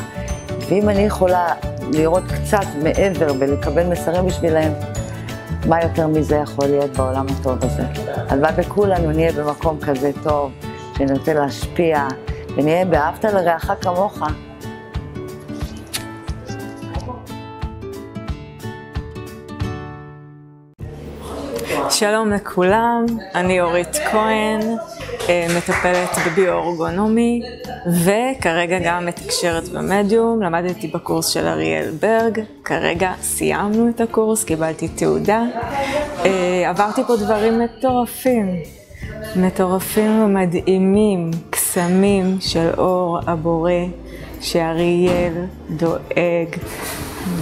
ואם 0.69 0.89
אני 0.89 1.01
יכולה 1.01 1.47
לראות 1.93 2.23
קצת 2.23 2.65
מעבר 2.83 3.27
ולקבל 3.39 3.87
מסרים 3.87 4.25
בשבילם, 4.25 4.71
מה 5.65 5.83
יותר 5.83 6.07
מזה 6.07 6.35
יכול 6.35 6.65
להיות 6.65 6.97
בעולם 6.97 7.25
הטוב 7.29 7.57
הזה? 7.61 7.83
הלוואי 8.29 8.51
וכולנו 8.57 9.11
נהיה 9.11 9.31
במקום 9.31 9.77
כזה 9.79 10.11
טוב, 10.23 10.51
שנרצה 10.97 11.33
להשפיע, 11.33 12.07
ונהיה 12.57 12.85
באהבת 12.85 13.25
לרעך 13.25 13.71
כמוך. 13.81 14.19
שלום 21.89 22.31
לכולם, 22.31 23.05
אני 23.35 23.61
אורית 23.61 23.97
כהן, 24.11 24.59
מטפלת 25.57 26.09
בביו-אורגונומי 26.27 27.41
וכרגע 28.03 28.79
גם 28.79 29.05
מתקשרת 29.05 29.69
במדיום, 29.69 30.41
למדתי 30.41 30.87
בקורס 30.87 31.27
של 31.27 31.47
אריאל 31.47 31.91
ברג, 31.99 32.39
כרגע 32.63 33.13
סיימנו 33.21 33.89
את 33.89 34.01
הקורס, 34.01 34.43
קיבלתי 34.43 34.87
תעודה, 34.87 35.43
אה, 36.25 36.69
עברתי 36.69 37.01
פה 37.07 37.15
דברים 37.15 37.59
מטורפים, 37.59 38.55
מטורפים 39.35 40.21
ומדהימים, 40.21 41.31
קסמים 41.49 42.37
של 42.39 42.69
אור 42.77 43.19
הבורא, 43.27 43.71
שאריאל 44.41 45.33
דואג 45.69 46.47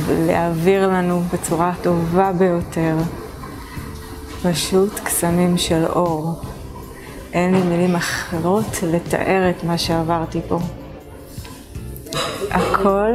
להעביר 0.10 0.88
לנו 0.88 1.22
בצורה 1.34 1.70
הטובה 1.70 2.32
ביותר. 2.32 2.96
פשוט 4.44 5.00
קסמים 5.00 5.58
של 5.58 5.86
אור. 5.86 6.42
אין 7.34 7.56
לי 7.56 7.62
מילים 7.62 7.96
אחרות 7.96 8.84
לתאר 8.84 9.50
את 9.50 9.64
מה 9.64 9.78
שעברתי 9.78 10.40
פה. 10.48 10.60
הכל 12.52 13.12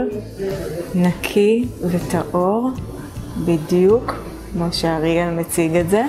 נקי 0.94 1.68
וטהור, 1.82 2.70
בדיוק 3.44 4.14
כמו 4.52 4.72
שאריאל 4.72 5.30
מציג 5.30 5.76
את 5.76 5.90
זה, 5.90 6.02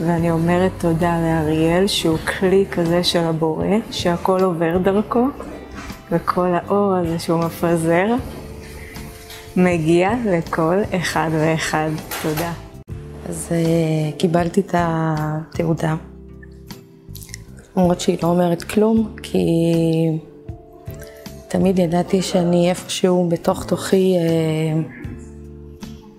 ואני 0.00 0.30
אומרת 0.30 0.70
תודה 0.78 1.18
לאריאל 1.20 1.86
שהוא 1.86 2.18
כלי 2.18 2.64
כזה 2.72 3.04
של 3.04 3.24
הבורא, 3.24 3.66
שהכל 3.90 4.40
עובר 4.40 4.78
דרכו, 4.78 5.26
וכל 6.12 6.48
האור 6.54 6.94
הזה 6.94 7.18
שהוא 7.18 7.38
מפזר, 7.38 8.06
מגיע 9.56 10.10
לכל 10.26 10.76
אחד 10.96 11.30
ואחד. 11.32 11.90
תודה. 12.22 12.52
אז 13.28 13.48
uh, 13.48 14.18
קיבלתי 14.18 14.60
את 14.60 14.74
התעודה, 14.78 15.94
למרות 17.76 18.00
שהיא 18.00 18.18
לא 18.22 18.28
אומרת 18.28 18.62
כלום, 18.62 19.16
כי 19.22 19.48
תמיד 21.48 21.78
ידעתי 21.78 22.22
שאני 22.22 22.70
איפשהו 22.70 23.28
בתוך 23.28 23.64
תוכי 23.64 24.16
uh, 24.16 24.22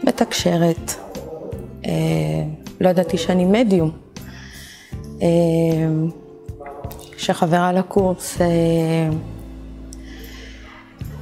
מתקשרת. 0.08 0.92
Uh, 1.84 1.88
לא 2.82 2.90
ידעתי 2.90 3.18
שאני 3.18 3.46
מדיום. 3.46 3.92
Uh, 5.20 5.24
שחברה 7.18 7.74
לקורס 7.74 8.38
uh, 8.38 8.42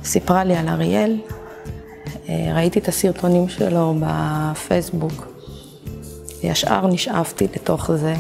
סיפרה 0.04 0.44
לי 0.44 0.56
על 0.56 0.68
אריאל, 0.68 1.18
uh, 1.26 2.30
ראיתי 2.56 2.80
את 2.80 2.88
הסרטונים 2.88 3.50
שלו 3.50 3.94
בפייסבוק. 4.00 5.28
ישר 6.44 6.88
נשאבתי 6.88 7.48
לתוך 7.56 7.92
זה, 7.92 8.14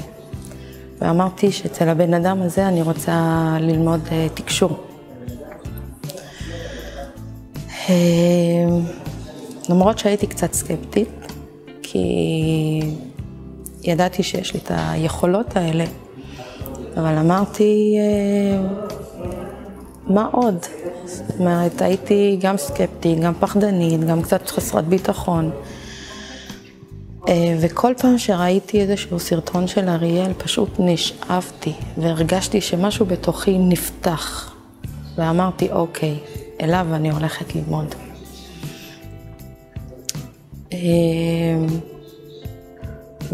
ואמרתי 1.01 1.51
שאצל 1.51 1.89
הבן 1.89 2.13
אדם 2.13 2.41
הזה 2.41 2.67
אני 2.67 2.81
רוצה 2.81 3.57
ללמוד 3.59 3.99
uh, 4.07 4.11
תקשור. 4.33 4.83
Uh, 7.87 7.89
למרות 9.69 9.99
שהייתי 9.99 10.27
קצת 10.27 10.53
סקפטית, 10.53 11.09
כי 11.81 11.99
ידעתי 13.83 14.23
שיש 14.23 14.53
לי 14.53 14.59
את 14.59 14.71
היכולות 14.75 15.57
האלה, 15.57 15.85
אבל 16.97 17.17
אמרתי, 17.17 17.97
uh, 17.97 18.93
מה 20.07 20.27
עוד? 20.31 20.65
זאת 21.05 21.39
אומרת, 21.39 21.81
הייתי 21.81 22.37
גם 22.41 22.57
סקפטית, 22.57 23.19
גם 23.19 23.33
פחדנית, 23.39 24.03
גם 24.03 24.21
קצת 24.21 24.49
חסרת 24.49 24.85
ביטחון. 24.85 25.51
אה, 27.27 27.57
וכל 27.59 27.93
פעם 27.97 28.17
שראיתי 28.17 28.81
איזשהו 28.81 29.19
סרטון 29.19 29.67
של 29.67 29.89
אריאל, 29.89 30.33
פשוט 30.37 30.69
נשאבתי 30.79 31.73
והרגשתי 31.97 32.61
שמשהו 32.61 33.05
בתוכי 33.05 33.57
נפתח. 33.57 34.53
ואמרתי, 35.17 35.71
אוקיי, 35.71 36.19
אליו 36.61 36.87
אני 36.93 37.11
הולכת 37.11 37.55
ללמוד. 37.55 37.95
אה, 40.73 40.77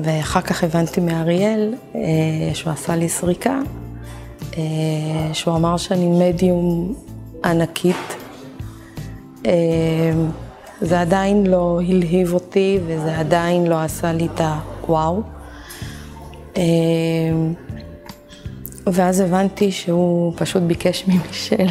ואחר 0.04 0.42
כך 0.42 0.64
הבנתי 0.64 1.02
מאריאל 1.02 1.74
אה, 1.96 2.02
שהוא 2.54 2.74
עשה 2.74 2.96
לי 2.96 3.10
סריקה, 3.10 3.60
שהוא 5.34 5.56
אמר 5.56 5.78
שאני 5.78 6.08
מדיום 6.08 6.96
ענקית. 7.46 8.16
זה 10.82 11.02
עדיין 11.02 11.48
לא 11.48 11.80
הלהיב 11.88 12.34
אותי 12.34 12.80
וזה 12.86 13.18
עדיין 13.18 13.68
לא 13.68 13.82
עשה 13.82 14.14
לי 14.14 14.28
את 14.36 14.42
הוואו. 14.82 15.22
אמ, 16.58 17.54
ואז 18.88 19.20
הבנתי 19.20 19.72
שהוא 19.72 20.34
פשוט 20.36 20.64
ביקש 20.64 21.08
ממישל 21.08 21.68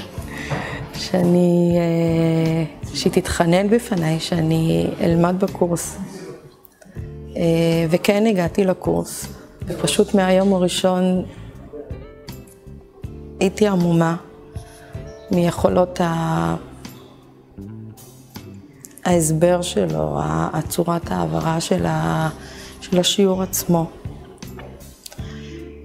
שאני, 0.94 1.76
אה, 1.76 2.94
שהיא 2.94 3.12
תתחנן 3.12 3.68
בפניי, 3.68 4.20
שאני 4.20 4.86
אלמד 5.00 5.44
בקורס. 5.44 5.96
אה, 7.36 7.42
וכן 7.90 8.26
הגעתי 8.26 8.64
לקורס, 8.64 9.26
ופשוט 9.66 10.14
מהיום 10.14 10.54
הראשון 10.54 11.24
הייתי 13.40 13.68
עמומה 13.68 14.16
מיכולות 15.30 16.00
ה... 16.00 16.56
ההסבר 19.04 19.62
שלו, 19.62 20.18
הצורת 20.52 21.10
ההעברה 21.10 21.60
של, 21.60 21.86
ה, 21.86 22.28
של 22.80 22.98
השיעור 22.98 23.42
עצמו. 23.42 23.86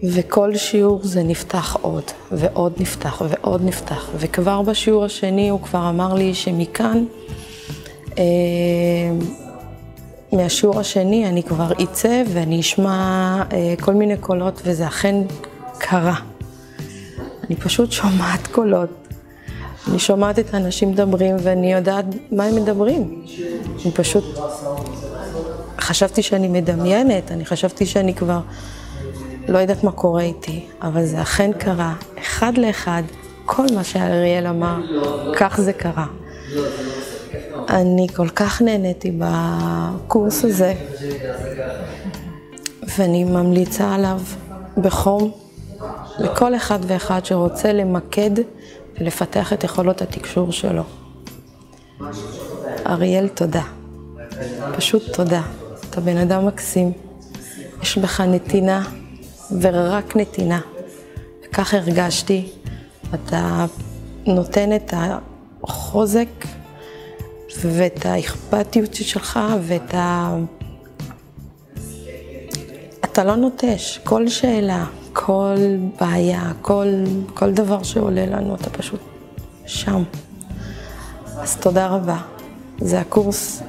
וכל 0.04 0.56
שיעור 0.56 1.00
זה 1.04 1.24
נפתח 1.24 1.78
עוד, 1.82 2.04
ועוד 2.32 2.74
נפתח, 2.78 3.22
ועוד 3.30 3.62
נפתח. 3.66 4.10
וכבר 4.18 4.62
בשיעור 4.62 5.06
השני 5.06 5.50
הוא 5.50 5.62
כבר 5.62 5.90
אמר 5.90 6.14
לי 6.14 6.34
שמכאן 6.34 7.06
אה, 8.18 8.24
מהשיעור 10.34 10.80
השני 10.80 11.28
אני 11.28 11.44
כבר 11.44 11.72
אצא 11.84 12.24
ואני 12.34 12.60
אשמע 12.60 13.44
אה, 13.54 13.74
כל 13.82 13.94
מיני 13.94 14.18
קולות, 14.18 14.62
וזה 14.66 14.88
אכן 14.88 15.16
קרה. 15.78 16.16
אני 17.48 17.56
פשוט 17.56 17.92
שומעת 17.92 18.48
קולות. 18.48 19.09
אני 19.88 20.00
שומעת 20.00 20.40
את 20.40 20.54
האנשים 20.54 20.92
מדברים 20.92 21.36
ואני 21.40 21.74
יודעת 21.74 22.06
מה 22.32 22.46
הם 22.46 22.56
מדברים. 22.56 23.26
אני 23.86 23.92
פשוט... 23.92 24.24
חשבתי 25.80 26.24
שאני 26.24 26.48
מדמיינת, 26.48 27.32
אני 27.32 27.46
חשבתי 27.46 27.86
שאני 27.86 28.14
כבר 28.14 28.40
לא 29.48 29.58
יודעת 29.58 29.84
מה 29.84 29.92
קורה 29.92 30.22
איתי, 30.22 30.66
אבל 30.82 31.06
זה 31.06 31.22
אכן 31.22 31.52
קרה, 31.54 31.94
אחד 32.20 32.58
לאחד, 32.58 33.04
כל 33.46 33.66
מה 33.76 33.84
שאריאל 33.84 34.48
אמר, 34.48 34.78
כך 35.38 35.62
זה 35.62 35.74
קרה. 35.74 36.06
אני 37.70 38.08
כל 38.16 38.30
כך 38.30 38.62
נהניתי 38.62 39.12
בקורס 39.18 40.46
הזה, 40.46 40.74
ואני 42.98 43.24
ממליצה 43.24 43.96
עליו 43.96 44.22
בחום 44.78 45.32
לכל 46.20 46.56
אחד 46.56 46.80
ואחד 46.88 47.26
שרוצה 47.26 47.74
למקד 47.74 48.32
ולפתח 49.00 49.54
את 49.54 49.64
יכולות 49.64 50.02
התקשור 50.02 50.52
שלו. 50.52 50.84
אריאל, 52.86 53.28
תודה. 53.28 53.64
פשוט 54.76 55.04
תודה. 55.14 55.42
אתה 55.90 56.02
בן 56.02 56.18
אדם 56.18 56.48
מקסים. 56.48 56.92
יש 57.82 57.98
בך 57.98 58.22
נתינה, 58.22 58.84
ורק 59.62 60.16
נתינה. 60.16 60.60
וכך 61.44 61.74
הרגשתי. 61.74 62.50
אתה 63.14 63.66
נותן 64.26 64.76
את 64.76 64.94
החוזק 65.64 66.30
ואת 67.62 68.06
האכפתיות 68.06 68.94
שלך 68.94 69.40
ואת 69.62 69.94
ה... 69.94 70.36
אתה 73.06 73.24
לא 73.24 73.36
נוטש. 73.36 74.00
כל 74.04 74.28
שאלה, 74.28 74.86
כל 75.14 75.58
בעיה, 76.00 76.52
כל, 76.62 76.88
כל 77.34 77.52
דבר 77.52 77.84
שעולה 77.84 78.26
לנו, 78.26 78.56
אתה 78.56 78.70
פשוט 78.70 79.00
שם. 79.66 80.04
אז 81.38 81.58
תודה 81.58 81.88
רבה. 81.88 82.18
זה 82.82 83.00
הקורס 83.00 83.64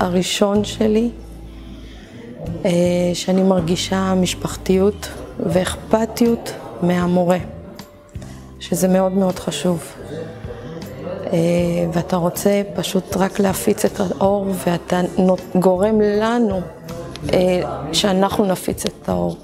הראשון 0.00 0.64
שלי, 0.64 1.10
אה, 2.64 2.70
שאני 3.14 3.42
מרגישה 3.42 4.14
משפחתיות 4.14 5.08
ואכפתיות 5.46 6.52
מהמורה, 6.82 7.38
שזה 8.60 8.88
מאוד 8.88 9.12
מאוד 9.12 9.38
חשוב. 9.38 9.84
אה, 11.32 11.38
ואתה 11.92 12.16
רוצה 12.16 12.62
פשוט 12.74 13.16
רק 13.16 13.40
להפיץ 13.40 13.84
את 13.84 14.00
האור, 14.00 14.46
ואתה 14.66 15.00
גורם 15.54 16.00
לנו 16.00 16.60
אה, 17.32 17.60
שאנחנו 17.92 18.44
נפיץ 18.44 18.86
את 18.86 19.08
האור. 19.08 19.36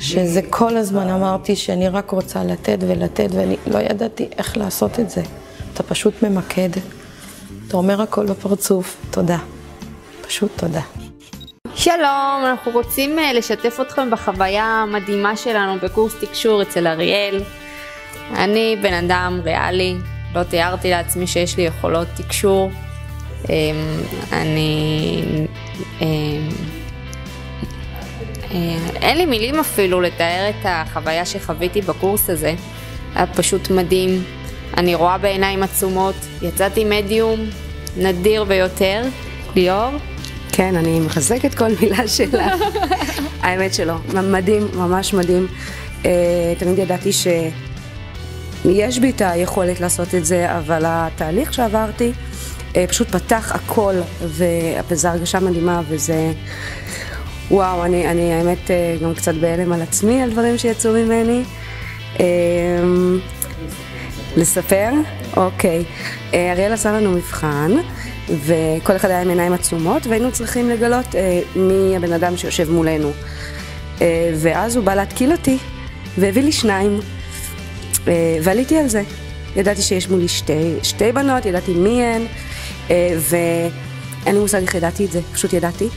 שזה 0.00 0.40
כל 0.50 0.76
הזמן 0.76 1.08
אמרתי 1.08 1.56
שאני 1.56 1.88
רק 1.88 2.10
רוצה 2.10 2.44
לתת 2.44 2.78
ולתת, 2.80 3.28
ואני 3.32 3.56
לא 3.66 3.78
ידעתי 3.78 4.28
איך 4.38 4.56
לעשות 4.56 5.00
את 5.00 5.10
זה. 5.10 5.22
אתה 5.74 5.82
פשוט 5.82 6.22
ממקד, 6.22 6.70
אתה 7.68 7.76
אומר 7.76 8.02
הכל 8.02 8.26
בפרצוף, 8.26 8.96
תודה. 9.10 9.38
פשוט 10.20 10.50
תודה. 10.56 10.80
שלום, 11.74 12.44
אנחנו 12.44 12.72
רוצים 12.72 13.18
אה, 13.18 13.32
לשתף 13.32 13.78
אתכם 13.80 14.10
בחוויה 14.10 14.64
המדהימה 14.64 15.36
שלנו 15.36 15.80
בקורס 15.82 16.14
תקשור 16.20 16.62
אצל 16.62 16.86
אריאל. 16.86 17.42
אני 18.34 18.76
בן 18.82 18.92
אדם 18.92 19.40
ריאלי, 19.44 19.96
לא 20.34 20.42
תיארתי 20.42 20.90
לעצמי 20.90 21.26
שיש 21.26 21.56
לי 21.56 21.62
יכולות 21.62 22.08
תקשור. 22.16 22.70
אמ, 23.48 23.54
אני... 24.32 25.46
אה, 28.50 28.76
אין 29.02 29.16
לי 29.18 29.26
מילים 29.26 29.58
אפילו 29.58 30.00
לתאר 30.00 30.50
את 30.50 30.64
החוויה 30.64 31.26
שחוויתי 31.26 31.80
בקורס 31.80 32.30
הזה. 32.30 32.54
היה 33.14 33.26
פשוט 33.26 33.70
מדהים. 33.70 34.22
אני 34.76 34.94
רואה 34.94 35.18
בעיניים 35.18 35.62
עצומות, 35.62 36.14
יצאתי 36.42 36.84
מדיום 36.84 37.40
נדיר 37.96 38.44
ביותר. 38.44 39.02
ליאור? 39.54 39.90
כן, 40.52 40.76
אני 40.76 41.00
מחזקת 41.00 41.54
כל 41.54 41.68
מילה 41.80 42.08
שלה. 42.08 42.54
האמת 43.42 43.74
שלא, 43.74 43.94
מדהים, 44.22 44.68
ממש 44.74 45.14
מדהים. 45.14 45.46
Uh, 46.02 46.06
תמיד 46.58 46.78
ידעתי 46.78 47.12
שיש 47.12 48.98
בי 48.98 49.10
את 49.10 49.20
היכולת 49.24 49.80
לעשות 49.80 50.14
את 50.14 50.24
זה, 50.24 50.56
אבל 50.58 50.82
התהליך 50.86 51.54
שעברתי 51.54 52.12
uh, 52.72 52.76
פשוט 52.88 53.08
פתח 53.08 53.52
הכל, 53.54 53.94
וזו 54.22 55.08
הרגשה 55.08 55.40
מדהימה, 55.40 55.80
וזה... 55.88 56.32
וואו, 57.50 57.84
אני, 57.84 58.10
אני 58.10 58.32
האמת 58.32 58.58
uh, 58.66 59.02
גם 59.02 59.14
קצת 59.14 59.34
בהלם 59.34 59.72
על 59.72 59.82
עצמי, 59.82 60.22
על 60.22 60.30
דברים 60.30 60.58
שיצאו 60.58 60.92
ממני. 60.92 61.42
Uh, 62.16 62.20
לספר? 64.36 64.90
אוקיי. 65.36 65.84
Uh, 66.30 66.34
אריאל 66.34 66.72
עשה 66.72 66.92
לנו 66.92 67.10
מבחן. 67.10 67.72
וכל 68.28 68.96
אחד 68.96 69.10
היה 69.10 69.22
עם 69.22 69.28
עיניים 69.28 69.52
עצומות, 69.52 70.06
והיינו 70.06 70.32
צריכים 70.32 70.70
לגלות 70.70 71.14
אה, 71.14 71.40
מי 71.56 71.96
הבן 71.96 72.12
אדם 72.12 72.36
שיושב 72.36 72.70
מולנו. 72.70 73.10
אה, 74.00 74.32
ואז 74.34 74.76
הוא 74.76 74.84
בא 74.84 74.94
להתקיל 74.94 75.32
אותי, 75.32 75.58
והביא 76.18 76.42
לי 76.42 76.52
שניים, 76.52 77.00
אה, 78.08 78.38
ועליתי 78.42 78.78
על 78.78 78.88
זה. 78.88 79.02
ידעתי 79.56 79.82
שיש 79.82 80.08
מולי 80.08 80.28
שתי, 80.28 80.74
שתי 80.82 81.12
בנות, 81.12 81.46
ידעתי 81.46 81.74
מי 81.74 82.02
הן, 82.02 82.22
אה, 82.90 83.16
ואין 83.18 84.34
לי 84.34 84.40
מושג 84.40 84.62
איך 84.62 84.74
ידעתי 84.74 85.04
את 85.04 85.12
זה, 85.12 85.20
פשוט 85.32 85.52
ידעתי. 85.52 85.88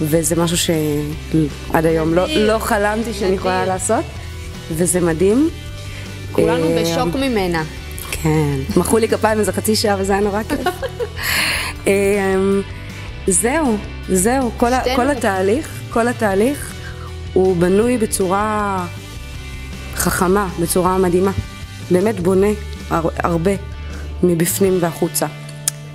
וזה 0.00 0.36
משהו 0.36 0.56
שעד 0.56 1.86
היום 1.86 2.14
לא, 2.14 2.26
לא 2.28 2.58
חלמתי 2.58 3.12
שאני 3.14 3.34
יכולה 3.34 3.66
לעשות, 3.66 4.04
וזה 4.70 5.00
מדהים. 5.00 5.50
כולנו 6.32 6.64
אה, 6.64 6.82
בשוק 6.82 7.14
ממנה. 7.14 7.62
כן, 8.10 8.58
מחאו 8.76 8.98
לי 8.98 9.08
כפיים 9.08 9.38
איזה 9.38 9.52
חצי 9.52 9.76
שעה 9.76 9.96
וזה 9.98 10.12
היה 10.12 10.22
נורא 10.22 10.42
כיף. 10.42 10.60
אמ, 11.86 12.62
זהו, 13.26 13.76
זהו, 14.08 14.50
כל, 14.56 14.70
כל 14.96 15.10
התהליך, 15.10 15.80
כל 15.90 16.08
התהליך 16.08 16.74
הוא 17.32 17.56
בנוי 17.56 17.98
בצורה 17.98 18.86
חכמה, 19.94 20.48
בצורה 20.60 20.98
מדהימה. 20.98 21.32
באמת 21.90 22.20
בונה 22.20 22.46
הר, 22.90 23.08
הרבה 23.16 23.52
מבפנים 24.22 24.78
והחוצה. 24.80 25.26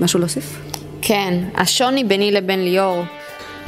משהו 0.01 0.19
להוסיף? 0.19 0.59
כן, 1.01 1.43
השוני 1.55 2.03
ביני 2.03 2.31
לבין 2.31 2.63
ליאור, 2.63 3.03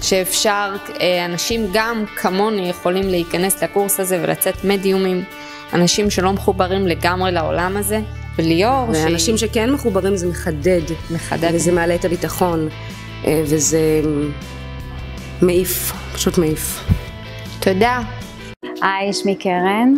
שאפשר, 0.02 0.76
אה, 1.02 1.26
אנשים 1.26 1.68
גם 1.74 2.04
כמוני 2.16 2.70
יכולים 2.70 3.10
להיכנס 3.10 3.64
לקורס 3.64 4.00
הזה 4.00 4.20
ולצאת 4.24 4.64
מדיומים, 4.64 5.24
אנשים 5.74 6.10
שלא 6.10 6.34
מחוברים 6.34 6.88
לגמרי 6.88 7.32
לעולם 7.32 7.78
הזה, 7.78 8.00
וליאור, 8.38 8.90
ואנשים 8.90 9.38
שהיא... 9.38 9.50
שכן 9.50 9.72
מחוברים 9.72 10.16
זה 10.16 10.28
מחדד. 10.28 10.82
מחדד. 11.12 11.52
וזה 11.54 11.72
מעלה 11.72 11.96
את 11.96 12.06
הביטחון, 12.06 12.68
אה, 13.26 13.42
וזה 13.46 14.02
מעיף, 15.42 15.94
פשוט 16.14 16.38
מעיף. 16.38 16.84
תודה. 17.60 18.02
היי, 18.82 19.14
שמי 19.14 19.36
קרן. 19.36 19.94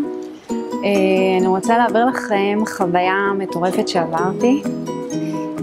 אה, 0.50 1.38
אני 1.40 1.48
רוצה 1.48 1.78
להעביר 1.78 2.06
לכם 2.06 2.60
חוויה 2.78 3.32
מטורפת 3.38 3.88
שעברתי. 3.88 4.64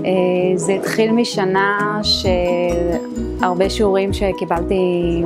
אה, 0.04 0.10
זה 0.56 0.72
התחיל 0.72 1.12
משנה 1.12 2.00
של 2.02 2.96
הרבה 3.42 3.70
שיעורים 3.70 4.12
שקיבלתי 4.12 5.22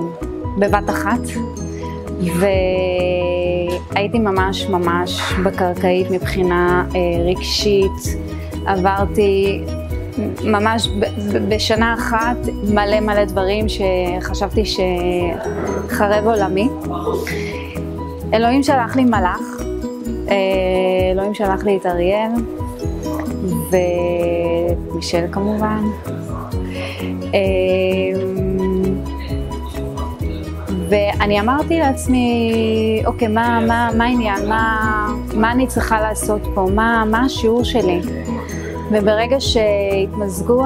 בבת 0.58 0.90
אחת, 0.90 1.20
והייתי 2.20 4.18
ממש 4.18 4.66
ממש 4.66 5.32
בקרקעית 5.44 6.10
מבחינה 6.10 6.84
אה, 6.94 7.00
רגשית. 7.24 8.24
עברתי 8.66 9.60
ממש 10.44 10.88
בשנה 11.48 11.94
אחת 11.94 12.36
מלא 12.68 13.00
מלא 13.00 13.24
דברים 13.24 13.66
שחשבתי 13.68 14.62
שחרב 14.64 16.26
עולמי. 16.26 16.68
אלוהים 18.34 18.62
שלח 18.62 18.96
לי 18.96 19.04
מלאך, 19.04 19.62
אה, 20.28 20.34
אלוהים 21.12 21.34
שלח 21.34 21.64
לי 21.64 21.76
את 21.76 21.86
אריאל 21.86 22.30
ומישל 24.90 25.24
כמובן. 25.32 25.82
אה, 27.34 27.40
ואני 30.88 31.40
אמרתי 31.40 31.78
לעצמי, 31.78 33.02
אוקיי, 33.06 33.28
מה, 33.28 33.60
מה, 33.66 33.90
מה? 33.98 34.08
מה, 34.48 35.06
מה 35.34 35.52
אני 35.52 35.66
צריכה 35.66 36.00
לעשות 36.00 36.40
פה? 36.54 36.66
מה, 36.74 37.04
מה 37.04 37.24
השיעור 37.24 37.64
שלי? 37.64 38.00
וברגע 38.92 39.36
שהתמזגו 39.40 40.64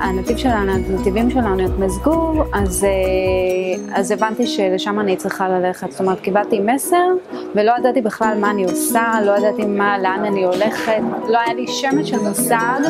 הנתיב 0.00 0.36
שלנו, 0.36 0.72
הנתיבים 0.72 1.30
שלנו 1.30 1.62
התמזגו, 1.64 2.44
אז, 2.52 2.84
אה, 2.84 3.98
אז 3.98 4.10
הבנתי 4.10 4.46
שלשם 4.46 5.00
אני 5.00 5.16
צריכה 5.16 5.48
ללכת. 5.48 5.90
זאת 5.90 6.00
אומרת, 6.00 6.20
קיבלתי 6.20 6.60
מסר 6.60 7.06
ולא 7.54 7.72
ידעתי 7.78 8.00
בכלל 8.00 8.38
מה 8.40 8.50
אני 8.50 8.64
עושה, 8.64 9.12
לא 9.24 9.38
ידעתי 9.38 9.64
מה, 9.64 9.98
לאן 9.98 10.24
אני 10.24 10.44
הולכת, 10.44 11.02
לא 11.28 11.38
היה 11.38 11.54
לי 11.54 11.66
שמץ 11.66 12.06
של 12.06 12.18
מושג 12.18 12.80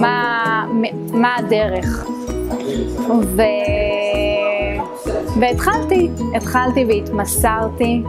מה, 0.00 0.66
מה 1.12 1.36
הדרך. 1.36 2.06
ו... 3.08 3.42
והתחלתי, 5.40 6.08
התחלתי 6.34 6.84
והתמסרתי, 6.84 8.02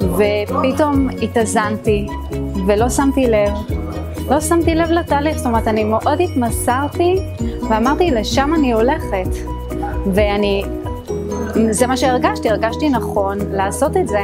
ופתאום 0.00 1.08
התאזנתי, 1.22 2.06
ולא 2.66 2.88
שמתי 2.88 3.26
לב. 3.26 3.77
לא 4.30 4.40
שמתי 4.40 4.74
לב 4.74 4.90
לתהליך, 4.90 5.36
זאת 5.36 5.46
אומרת, 5.46 5.68
אני 5.68 5.84
מאוד 5.84 6.20
התמסרתי, 6.20 7.16
ואמרתי, 7.68 8.10
לשם 8.10 8.54
אני 8.54 8.72
הולכת. 8.72 9.28
ואני, 10.14 10.64
זה 11.70 11.86
מה 11.86 11.96
שהרגשתי, 11.96 12.50
הרגשתי 12.50 12.88
נכון 12.88 13.38
לעשות 13.50 13.96
את 13.96 14.08
זה. 14.08 14.20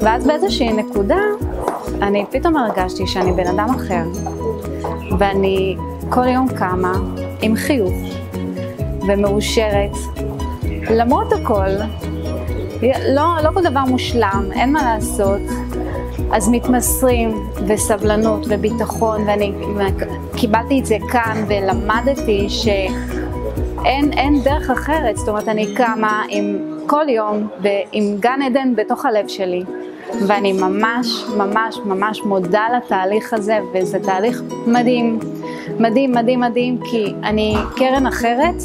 ואז 0.00 0.26
באיזושהי 0.26 0.72
נקודה, 0.72 1.20
אני 2.02 2.24
פתאום 2.30 2.56
הרגשתי 2.56 3.06
שאני 3.06 3.32
בן 3.32 3.46
אדם 3.46 3.68
אחר, 3.70 4.04
ואני 5.18 5.76
כל 6.08 6.28
יום 6.28 6.48
קמה 6.48 6.92
עם 7.42 7.56
חיוך 7.56 7.94
ומאושרת, 9.08 9.96
למרות 10.90 11.32
הכל. 11.32 11.68
לא, 13.14 13.36
לא 13.44 13.50
כל 13.54 13.62
דבר 13.62 13.84
מושלם, 13.88 14.44
אין 14.52 14.72
מה 14.72 14.82
לעשות. 14.82 15.40
אז 16.32 16.48
מתמסרים, 16.48 17.30
וסבלנות, 17.66 18.46
וביטחון, 18.48 19.22
ואני 19.26 19.52
קיבלתי 20.36 20.80
את 20.80 20.86
זה 20.86 20.96
כאן, 21.12 21.44
ולמדתי 21.48 22.46
שאין 22.48 24.12
אין 24.12 24.42
דרך 24.42 24.70
אחרת. 24.70 25.16
זאת 25.16 25.28
אומרת, 25.28 25.48
אני 25.48 25.74
קמה 25.74 26.22
עם 26.28 26.58
כל 26.86 27.08
יום, 27.08 27.48
עם 27.92 28.16
גן 28.20 28.42
עדן 28.42 28.74
בתוך 28.76 29.04
הלב 29.04 29.28
שלי. 29.28 29.62
ואני 30.26 30.52
ממש, 30.52 31.24
ממש, 31.36 31.78
ממש 31.84 32.22
מודה 32.22 32.64
לתהליך 32.76 33.32
הזה, 33.32 33.58
וזה 33.74 33.98
תהליך 33.98 34.42
מדהים, 34.66 35.18
מדהים, 35.78 36.12
מדהים, 36.12 36.40
מדהים, 36.40 36.78
כי 36.90 37.14
אני 37.24 37.56
קרן 37.76 38.06
אחרת, 38.06 38.62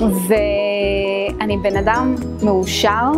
ואני 0.00 1.56
בן 1.62 1.76
אדם 1.76 2.14
מאושר, 2.42 3.10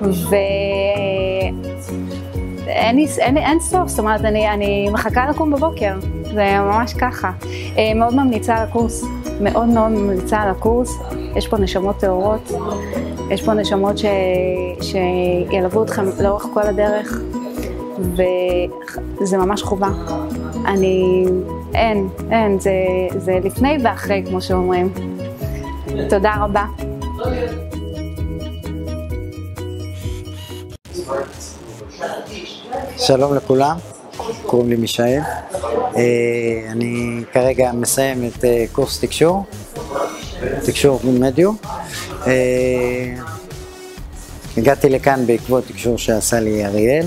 ואין 0.00 2.07
לי, 2.94 3.06
אין, 3.18 3.36
אין 3.36 3.60
סוף, 3.60 3.88
זאת 3.88 3.98
אומרת, 3.98 4.20
אני, 4.20 4.50
אני 4.50 4.90
מחכה 4.90 5.28
לקום 5.30 5.50
בבוקר, 5.50 5.94
זה 6.22 6.58
ממש 6.60 6.94
ככה. 6.94 7.30
אה, 7.78 7.94
מאוד 7.94 8.14
ממליצה 8.14 8.56
על 8.56 8.62
הקורס, 8.62 9.04
מאוד 9.40 9.66
מאוד 9.66 9.90
ממליצה 9.90 10.36
על 10.38 10.50
הקורס, 10.50 10.98
יש 11.36 11.48
פה 11.48 11.58
נשמות 11.58 11.96
טהורות, 11.98 12.52
יש 13.30 13.42
פה 13.42 13.54
נשמות 13.54 13.98
ש... 13.98 14.04
שילוו 14.80 15.82
אתכם 15.82 16.04
לאורך 16.22 16.46
כל 16.54 16.62
הדרך, 16.62 17.20
וזה 18.00 19.36
ממש 19.36 19.62
חובה. 19.62 19.88
אני, 20.66 21.24
אין, 21.74 22.08
אין, 22.30 22.60
זה, 22.60 22.72
זה 23.16 23.38
לפני 23.44 23.76
ואחרי, 23.82 24.22
כמו 24.28 24.40
שאומרים. 24.40 24.88
תודה 26.08 26.34
רבה. 26.40 26.64
שלום 33.08 33.34
לכולם, 33.34 33.76
קוראים 34.46 34.68
לי 34.68 34.76
מישאל. 34.76 35.20
אה, 35.96 36.02
אני 36.70 37.22
כרגע 37.32 37.72
מסיים 37.72 38.24
את 38.28 38.44
אה, 38.44 38.64
קורס 38.72 39.00
תקשור, 39.00 39.44
תקשור 40.66 41.00
מדיו. 41.04 41.52
אה, 42.26 43.14
הגעתי 44.56 44.88
לכאן 44.88 45.26
בעקבות 45.26 45.64
תקשור 45.66 45.98
שעשה 45.98 46.40
לי 46.40 46.66
אריאל. 46.66 47.06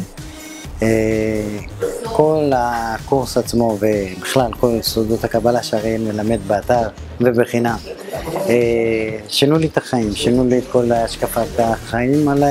כל 2.04 2.52
הקורס 2.56 3.38
עצמו 3.38 3.78
ובכלל 3.80 4.52
כל 4.60 4.82
סודות 4.82 5.24
הקבלה 5.24 5.64
שאריאל 5.64 6.02
מלמד 6.02 6.40
באתר 6.48 6.90
ובחינם 7.20 7.78
שינו 9.28 9.58
לי 9.58 9.68
את 9.68 9.78
החיים, 9.78 10.16
שינו 10.16 10.48
לי 10.48 10.58
את 10.58 10.68
כל 10.72 10.92
השקפת 10.92 11.60
החיים 11.60 12.30
על 12.30 12.44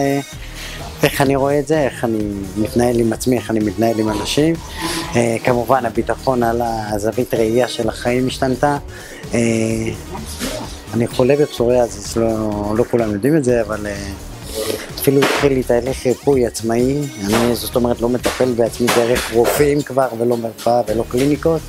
איך 1.03 1.21
אני 1.21 1.37
רואה 1.37 1.59
את 1.59 1.67
זה, 1.67 1.83
איך 1.83 2.05
אני 2.05 2.19
מתנהל 2.57 3.01
עם 3.01 3.13
עצמי, 3.13 3.37
איך 3.37 3.51
אני 3.51 3.61
מתנהל 3.61 4.01
עם 4.01 4.09
אנשים. 4.09 4.55
אה, 5.17 5.37
כמובן 5.45 5.87
הביטחון 5.87 6.43
על 6.43 6.63
הזווית 6.65 7.35
ראייה 7.35 7.69
של 7.69 7.89
החיים 7.89 8.27
השתנתה. 8.27 8.77
אה, 9.35 9.39
אני 10.95 11.07
חולה 11.07 11.37
בפסוריאזיס, 11.37 12.17
לא, 12.17 12.29
לא 12.77 12.85
כולם 12.91 13.13
יודעים 13.13 13.37
את 13.37 13.45
זה, 13.45 13.61
אבל 13.61 13.87
אה, 13.87 14.11
אפילו 15.01 15.23
התחיל 15.23 15.53
לי 15.53 15.63
תהליך 15.63 16.07
ריפוי 16.07 16.47
עצמאי. 16.47 16.99
אני 17.25 17.55
זאת 17.55 17.77
אומרת 17.77 18.01
לא 18.01 18.09
מטפל 18.09 18.53
בעצמי 18.53 18.87
דרך 18.97 19.33
רופאים 19.33 19.83
כבר, 19.83 20.09
ולא 20.19 20.37
מרפאה 20.37 20.83
ולא 20.89 21.05
קליניקות. 21.09 21.61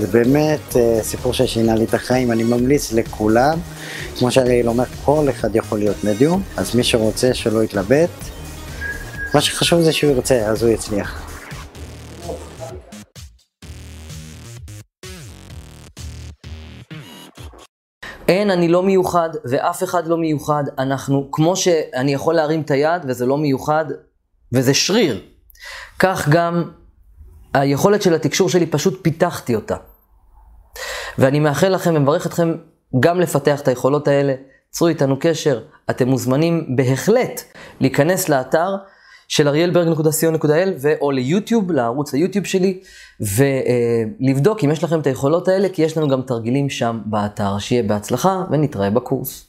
זה 0.00 0.06
באמת 0.06 0.76
אה, 0.76 0.98
סיפור 1.02 1.32
ששינה 1.32 1.74
לי 1.74 1.84
את 1.84 1.94
החיים, 1.94 2.32
אני 2.32 2.44
ממליץ 2.44 2.92
לכולם. 2.92 3.58
כמו 4.18 4.30
שאני 4.30 4.66
אומר, 4.66 4.84
כל 5.04 5.26
אחד 5.30 5.56
יכול 5.56 5.78
להיות 5.78 6.04
מדיום, 6.04 6.42
אז 6.56 6.74
מי 6.74 6.84
שרוצה 6.84 7.34
שלא 7.34 7.62
יתלבט. 7.62 8.10
מה 9.34 9.40
שחשוב 9.40 9.80
זה 9.80 9.92
שהוא 9.92 10.10
ירצה, 10.10 10.46
אז 10.46 10.62
הוא 10.62 10.70
יצליח. 10.70 11.28
אין, 18.28 18.50
אני 18.50 18.68
לא 18.68 18.82
מיוחד, 18.82 19.30
ואף 19.44 19.82
אחד 19.82 20.06
לא 20.06 20.16
מיוחד. 20.16 20.64
אנחנו, 20.78 21.28
כמו 21.32 21.56
שאני 21.56 22.14
יכול 22.14 22.34
להרים 22.34 22.60
את 22.60 22.70
היד 22.70 23.02
וזה 23.08 23.26
לא 23.26 23.38
מיוחד, 23.38 23.84
וזה 24.52 24.74
שריר, 24.74 25.22
כך 25.98 26.28
גם 26.28 26.70
היכולת 27.54 28.02
של 28.02 28.14
התקשור 28.14 28.48
שלי, 28.48 28.66
פשוט 28.66 28.98
פיתחתי 29.02 29.54
אותה. 29.54 29.76
ואני 31.18 31.40
מאחל 31.40 31.68
לכם 31.68 31.94
ומברך 31.94 32.26
אתכם 32.26 32.54
גם 33.00 33.20
לפתח 33.20 33.60
את 33.60 33.68
היכולות 33.68 34.08
האלה. 34.08 34.34
צרו 34.70 34.88
איתנו 34.88 35.16
קשר, 35.20 35.60
אתם 35.90 36.08
מוזמנים 36.08 36.76
בהחלט 36.76 37.42
להיכנס 37.80 38.28
לאתר 38.28 38.76
של 39.28 39.48
אריאלברג.co.il 39.48 40.68
ו/או 40.80 41.10
ליוטיוב, 41.10 41.72
לערוץ 41.72 42.14
היוטיוב 42.14 42.44
שלי, 42.44 42.80
ולבדוק 43.20 44.64
אם 44.64 44.70
יש 44.70 44.84
לכם 44.84 45.00
את 45.00 45.06
היכולות 45.06 45.48
האלה, 45.48 45.68
כי 45.68 45.82
יש 45.82 45.96
לנו 45.96 46.08
גם 46.08 46.22
תרגילים 46.22 46.70
שם 46.70 47.00
באתר. 47.04 47.58
שיהיה 47.58 47.82
בהצלחה 47.82 48.44
ונתראה 48.50 48.90
בקורס. 48.90 49.47